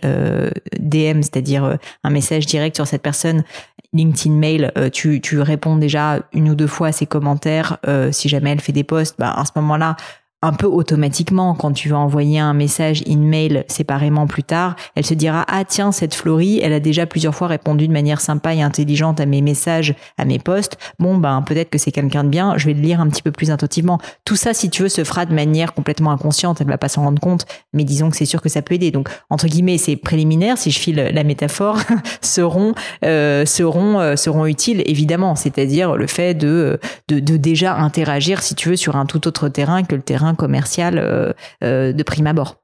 DM, 0.78 1.20
c'est-à-dire 1.22 1.78
un 2.02 2.10
message 2.10 2.46
direct 2.46 2.76
sur 2.76 2.86
cette 2.86 3.02
personne, 3.02 3.44
LinkedIn 3.92 4.34
mail, 4.34 4.72
tu, 4.92 5.20
tu 5.20 5.40
réponds 5.40 5.76
déjà 5.76 6.20
une 6.32 6.50
ou 6.50 6.54
deux 6.54 6.66
fois 6.66 6.88
à 6.88 6.92
ses 6.92 7.06
commentaires. 7.06 7.78
si 8.10 8.28
jamais 8.28 8.50
elle 8.50 8.60
fait 8.60 8.72
des 8.72 8.84
posts, 8.84 9.16
bah, 9.18 9.32
à 9.36 9.44
ce 9.44 9.52
moment-là, 9.56 9.96
un 10.42 10.52
peu 10.52 10.66
automatiquement 10.66 11.54
quand 11.54 11.72
tu 11.72 11.88
vas 11.88 11.96
envoyer 11.96 12.38
un 12.38 12.52
message 12.52 13.02
in-mail 13.08 13.64
séparément 13.68 14.26
plus 14.26 14.42
tard, 14.42 14.76
elle 14.94 15.06
se 15.06 15.14
dira 15.14 15.44
ah 15.48 15.64
tiens 15.64 15.92
cette 15.92 16.14
Florie, 16.14 16.60
elle 16.62 16.74
a 16.74 16.80
déjà 16.80 17.06
plusieurs 17.06 17.34
fois 17.34 17.48
répondu 17.48 17.88
de 17.88 17.92
manière 17.92 18.20
sympa 18.20 18.54
et 18.54 18.60
intelligente 18.60 19.18
à 19.18 19.26
mes 19.26 19.40
messages, 19.40 19.94
à 20.18 20.26
mes 20.26 20.38
posts. 20.38 20.76
Bon 20.98 21.16
ben 21.16 21.40
peut-être 21.42 21.70
que 21.70 21.78
c'est 21.78 21.90
quelqu'un 21.90 22.22
de 22.22 22.28
bien, 22.28 22.58
je 22.58 22.66
vais 22.66 22.74
le 22.74 22.80
lire 22.80 23.00
un 23.00 23.08
petit 23.08 23.22
peu 23.22 23.30
plus 23.30 23.50
attentivement. 23.50 23.98
Tout 24.24 24.36
ça 24.36 24.52
si 24.52 24.68
tu 24.68 24.82
veux 24.82 24.88
se 24.90 25.04
fera 25.04 25.24
de 25.24 25.34
manière 25.34 25.72
complètement 25.72 26.10
inconsciente, 26.10 26.60
elle 26.60 26.68
va 26.68 26.78
pas 26.78 26.88
s'en 26.88 27.02
rendre 27.02 27.20
compte, 27.20 27.46
mais 27.72 27.84
disons 27.84 28.10
que 28.10 28.16
c'est 28.16 28.26
sûr 28.26 28.42
que 28.42 28.50
ça 28.50 28.60
peut 28.60 28.74
aider. 28.74 28.90
Donc 28.90 29.08
entre 29.30 29.46
guillemets, 29.46 29.78
ces 29.78 29.96
préliminaires, 29.96 30.58
si 30.58 30.70
je 30.70 30.78
file 30.78 31.10
la 31.12 31.24
métaphore, 31.24 31.78
seront 32.20 32.74
euh, 33.04 33.46
seront 33.46 34.00
euh, 34.00 34.16
seront 34.16 34.44
utiles 34.44 34.82
évidemment, 34.84 35.34
c'est-à-dire 35.34 35.96
le 35.96 36.06
fait 36.06 36.34
de, 36.34 36.78
de 37.08 37.20
de 37.20 37.38
déjà 37.38 37.74
interagir 37.76 38.42
si 38.42 38.54
tu 38.54 38.68
veux 38.68 38.76
sur 38.76 38.96
un 38.96 39.06
tout 39.06 39.26
autre 39.26 39.48
terrain 39.48 39.82
que 39.82 39.94
le 39.94 40.02
terrain 40.02 40.25
commercial 40.34 40.98
euh, 40.98 41.32
euh, 41.62 41.92
de 41.92 42.02
prime 42.02 42.26
abord. 42.26 42.62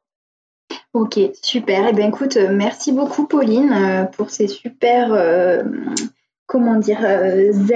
Ok, 0.95 1.19
super. 1.43 1.87
Eh 1.89 1.93
bien, 1.93 2.09
écoute, 2.09 2.37
euh, 2.37 2.49
merci 2.51 2.93
beaucoup, 2.93 3.27
Pauline, 3.27 4.09
pour 4.13 4.31
ces 4.31 4.49
super, 4.49 5.13
comment 6.53 6.79
dire, 6.79 7.01
Z. 7.01 7.73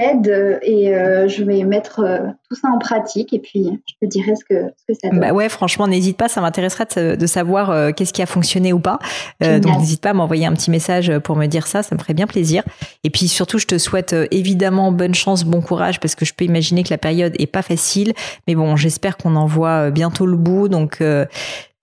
Et 0.61 0.93
je 1.27 1.43
vais 1.43 1.63
mettre 1.63 2.01
tout 2.47 2.55
ça 2.55 2.69
en 2.69 2.77
pratique 2.77 3.33
et 3.33 3.39
puis 3.39 3.81
je 3.87 3.93
te 3.99 4.09
dirai 4.09 4.35
ce 4.35 4.45
que, 4.45 4.67
ce 4.77 4.93
que 4.93 4.99
ça 5.01 5.09
donne. 5.09 5.19
Bah 5.19 5.31
ouais, 5.33 5.49
franchement, 5.49 5.87
n'hésite 5.87 6.15
pas. 6.15 6.29
Ça 6.29 6.41
m'intéresserait 6.41 6.85
de, 7.17 7.25
savoir 7.25 7.93
qu'est-ce 7.95 8.13
qui 8.13 8.21
a 8.21 8.27
fonctionné 8.27 8.71
ou 8.71 8.79
pas. 8.79 8.99
donc, 9.41 9.79
n'hésite 9.79 10.01
pas 10.01 10.11
à 10.11 10.13
m'envoyer 10.13 10.45
un 10.45 10.53
petit 10.53 10.69
message 10.69 11.11
pour 11.19 11.35
me 11.35 11.47
dire 11.47 11.65
ça. 11.65 11.81
Ça 11.81 11.95
me 11.95 11.99
ferait 11.99 12.13
bien 12.13 12.27
plaisir. 12.27 12.63
Et 13.03 13.09
puis, 13.09 13.27
surtout, 13.27 13.57
je 13.57 13.65
te 13.65 13.79
souhaite 13.79 14.15
évidemment 14.29 14.91
bonne 14.91 15.15
chance, 15.15 15.43
bon 15.43 15.61
courage 15.61 15.99
parce 15.99 16.13
que 16.13 16.23
je 16.23 16.35
peux 16.35 16.45
imaginer 16.45 16.83
que 16.83 16.91
la 16.91 16.99
période 16.99 17.33
est 17.39 17.51
pas 17.51 17.63
facile. 17.63 18.13
Mais 18.47 18.53
bon, 18.53 18.75
j'espère 18.75 19.17
qu'on 19.17 19.35
en 19.35 19.47
voit 19.47 19.89
bientôt 19.89 20.27
le 20.27 20.37
bout. 20.37 20.67
Donc, 20.67 21.01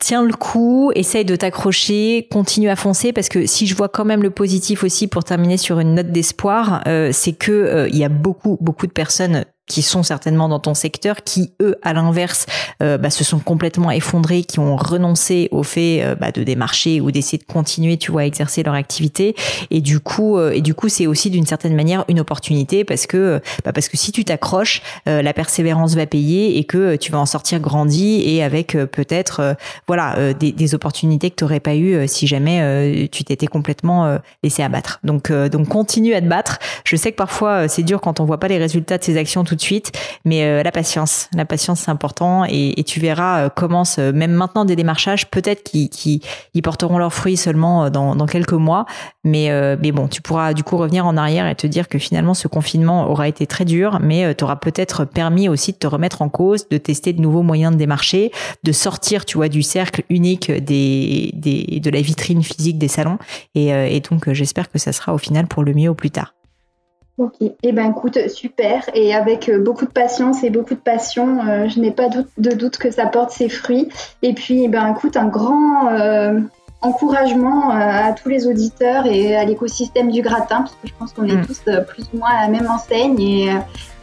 tiens 0.04 0.22
le 0.22 0.34
coup, 0.34 0.92
essaye 0.94 1.24
de 1.24 1.34
t'accrocher, 1.34 2.28
continue 2.30 2.68
à 2.68 2.76
foncer 2.76 3.14
parce 3.14 3.30
que 3.30 3.46
si 3.46 3.66
je 3.66 3.74
vois 3.74 3.88
quand 3.88 4.04
même 4.04 4.22
le 4.22 4.28
positif 4.28 4.84
aussi 4.84 5.06
pour 5.08 5.24
terminer 5.24 5.56
sur 5.56 5.80
une 5.80 5.94
note 5.94 6.12
d'espoir, 6.12 6.82
euh, 6.86 7.08
c'est 7.10 7.32
que 7.32 7.52
euh, 7.52 7.88
il 7.88 7.96
y 7.96 8.04
a 8.04 8.10
beaucoup 8.10 8.58
beaucoup 8.60 8.86
de 8.86 8.92
personnes 8.92 9.46
qui 9.66 9.82
sont 9.82 10.02
certainement 10.02 10.48
dans 10.48 10.58
ton 10.58 10.74
secteur, 10.74 11.22
qui 11.24 11.52
eux, 11.62 11.76
à 11.82 11.94
l'inverse, 11.94 12.46
euh, 12.82 12.98
bah, 12.98 13.08
se 13.08 13.24
sont 13.24 13.38
complètement 13.38 13.90
effondrés, 13.90 14.44
qui 14.44 14.58
ont 14.58 14.76
renoncé 14.76 15.48
au 15.52 15.62
fait 15.62 16.02
euh, 16.02 16.14
bah, 16.14 16.32
de 16.32 16.42
démarcher 16.42 17.00
ou 17.00 17.10
d'essayer 17.10 17.38
de 17.38 17.50
continuer, 17.50 17.96
tu 17.96 18.12
vois, 18.12 18.22
à 18.22 18.24
exercer 18.24 18.62
leur 18.62 18.74
activité. 18.74 19.34
Et 19.70 19.80
du 19.80 20.00
coup, 20.00 20.36
euh, 20.36 20.50
et 20.50 20.60
du 20.60 20.74
coup, 20.74 20.90
c'est 20.90 21.06
aussi 21.06 21.30
d'une 21.30 21.46
certaine 21.46 21.74
manière 21.74 22.04
une 22.08 22.20
opportunité 22.20 22.84
parce 22.84 23.06
que, 23.06 23.40
bah, 23.64 23.72
parce 23.72 23.88
que 23.88 23.96
si 23.96 24.12
tu 24.12 24.24
t'accroches, 24.24 24.82
la 25.06 25.32
persévérance 25.32 25.94
va 25.94 26.06
payer 26.06 26.58
et 26.58 26.64
que 26.64 26.96
tu 26.96 27.12
vas 27.12 27.18
en 27.18 27.26
sortir 27.26 27.60
grandi 27.60 28.22
et 28.24 28.42
avec 28.42 28.72
peut-être, 28.72 29.56
voilà, 29.86 30.34
des, 30.34 30.52
des, 30.52 30.74
opportunités 30.74 31.30
que 31.30 31.36
tu 31.36 31.44
n'aurais 31.44 31.60
pas 31.60 31.76
eu 31.76 32.06
si 32.08 32.26
jamais 32.26 33.08
tu 33.10 33.24
t'étais 33.24 33.46
complètement 33.46 34.18
laissé 34.42 34.62
abattre. 34.62 35.00
Donc, 35.04 35.30
donc 35.32 35.68
continue 35.68 36.14
à 36.14 36.20
te 36.20 36.26
battre. 36.26 36.58
Je 36.84 36.96
sais 36.96 37.12
que 37.12 37.16
parfois 37.16 37.68
c'est 37.68 37.82
dur 37.82 38.00
quand 38.00 38.20
on 38.20 38.24
voit 38.24 38.40
pas 38.40 38.48
les 38.48 38.58
résultats 38.58 38.98
de 38.98 39.04
ses 39.04 39.16
actions 39.16 39.44
de 39.54 39.60
suite, 39.60 39.92
mais 40.24 40.44
euh, 40.44 40.62
la 40.62 40.72
patience, 40.72 41.28
la 41.34 41.44
patience 41.44 41.80
c'est 41.80 41.90
important. 41.90 42.44
Et, 42.48 42.82
tu 42.84 43.00
verras 43.00 43.46
euh, 43.46 43.48
commence 43.48 43.98
euh, 43.98 44.12
même 44.12 44.32
maintenant 44.32 44.64
des 44.64 44.76
démarchages 44.76 45.30
peut-être 45.30 45.62
qui, 45.62 45.88
qui 45.88 46.20
ils 46.52 46.62
porteront 46.62 46.98
leurs 46.98 47.14
fruits 47.14 47.36
seulement 47.36 47.88
dans, 47.90 48.14
dans 48.14 48.26
quelques 48.26 48.52
mois, 48.52 48.86
mais 49.24 49.50
mais 49.80 49.92
bon 49.92 50.08
tu 50.08 50.20
pourras 50.20 50.52
du 50.52 50.62
coup 50.62 50.76
revenir 50.76 51.06
en 51.06 51.16
arrière 51.16 51.46
et 51.46 51.54
te 51.54 51.66
dire 51.66 51.88
que 51.88 51.98
finalement 51.98 52.34
ce 52.34 52.48
confinement 52.48 53.10
aura 53.10 53.28
été 53.28 53.46
très 53.46 53.64
dur, 53.64 53.98
mais 54.00 54.34
t'aura 54.34 54.60
peut-être 54.60 55.04
permis 55.04 55.48
aussi 55.48 55.72
de 55.72 55.78
te 55.78 55.86
remettre 55.86 56.22
en 56.22 56.28
cause, 56.28 56.68
de 56.68 56.78
tester 56.78 57.12
de 57.12 57.20
nouveaux 57.20 57.42
moyens 57.42 57.72
de 57.72 57.78
démarcher, 57.78 58.32
de 58.62 58.72
sortir 58.72 59.24
tu 59.24 59.38
vois 59.38 59.48
du 59.48 59.62
cercle 59.62 60.02
unique 60.10 60.50
des, 60.50 61.30
des 61.34 61.80
de 61.80 61.90
la 61.90 62.00
vitrine 62.00 62.42
physique 62.42 62.78
des 62.78 62.88
salons. 62.88 63.18
Et, 63.54 63.68
et 63.68 64.00
donc 64.00 64.30
j'espère 64.32 64.70
que 64.70 64.78
ça 64.78 64.92
sera 64.92 65.14
au 65.14 65.18
final 65.18 65.46
pour 65.46 65.62
le 65.64 65.72
mieux 65.74 65.88
au 65.88 65.94
plus 65.94 66.10
tard. 66.10 66.34
Ok, 67.16 67.34
eh 67.40 67.72
ben 67.72 67.90
écoute, 67.90 68.18
super. 68.28 68.82
Et 68.92 69.14
avec 69.14 69.48
euh, 69.48 69.62
beaucoup 69.62 69.84
de 69.84 69.90
patience 69.90 70.42
et 70.42 70.50
beaucoup 70.50 70.74
de 70.74 70.80
passion, 70.80 71.38
euh, 71.46 71.68
je 71.68 71.78
n'ai 71.78 71.92
pas 71.92 72.08
de 72.08 72.50
doute 72.54 72.76
que 72.76 72.90
ça 72.90 73.06
porte 73.06 73.30
ses 73.30 73.48
fruits. 73.48 73.88
Et 74.22 74.32
puis, 74.32 74.64
eh 74.64 74.68
ben 74.68 74.92
écoute, 74.92 75.16
un 75.16 75.28
grand 75.28 75.92
euh, 75.92 76.40
encouragement 76.82 77.70
à 77.70 78.12
tous 78.12 78.28
les 78.28 78.48
auditeurs 78.48 79.06
et 79.06 79.36
à 79.36 79.44
l'écosystème 79.44 80.10
du 80.10 80.22
gratin, 80.22 80.62
parce 80.62 80.76
que 80.82 80.88
je 80.88 80.92
pense 80.98 81.12
qu'on 81.12 81.28
est 81.28 81.36
mm. 81.36 81.46
tous 81.46 81.62
plus 81.86 82.04
ou 82.12 82.18
moins 82.18 82.30
à 82.30 82.42
la 82.42 82.48
même 82.48 82.68
enseigne. 82.68 83.20
Et, 83.20 83.48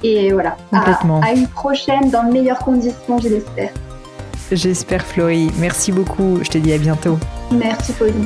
et 0.03 0.31
voilà, 0.31 0.55
à, 0.71 1.33
une 1.33 1.47
prochaine 1.47 2.09
dans 2.11 2.23
de 2.23 2.31
meilleures 2.31 2.59
conditions, 2.59 3.19
je 3.19 3.27
l'espère. 3.27 3.71
J'espère, 4.51 5.05
Florie. 5.05 5.51
Merci 5.59 5.91
beaucoup. 5.91 6.39
Je 6.43 6.49
te 6.49 6.57
dis 6.57 6.73
à 6.73 6.77
bientôt. 6.77 7.17
Merci, 7.51 7.91
Pauline. 7.93 8.25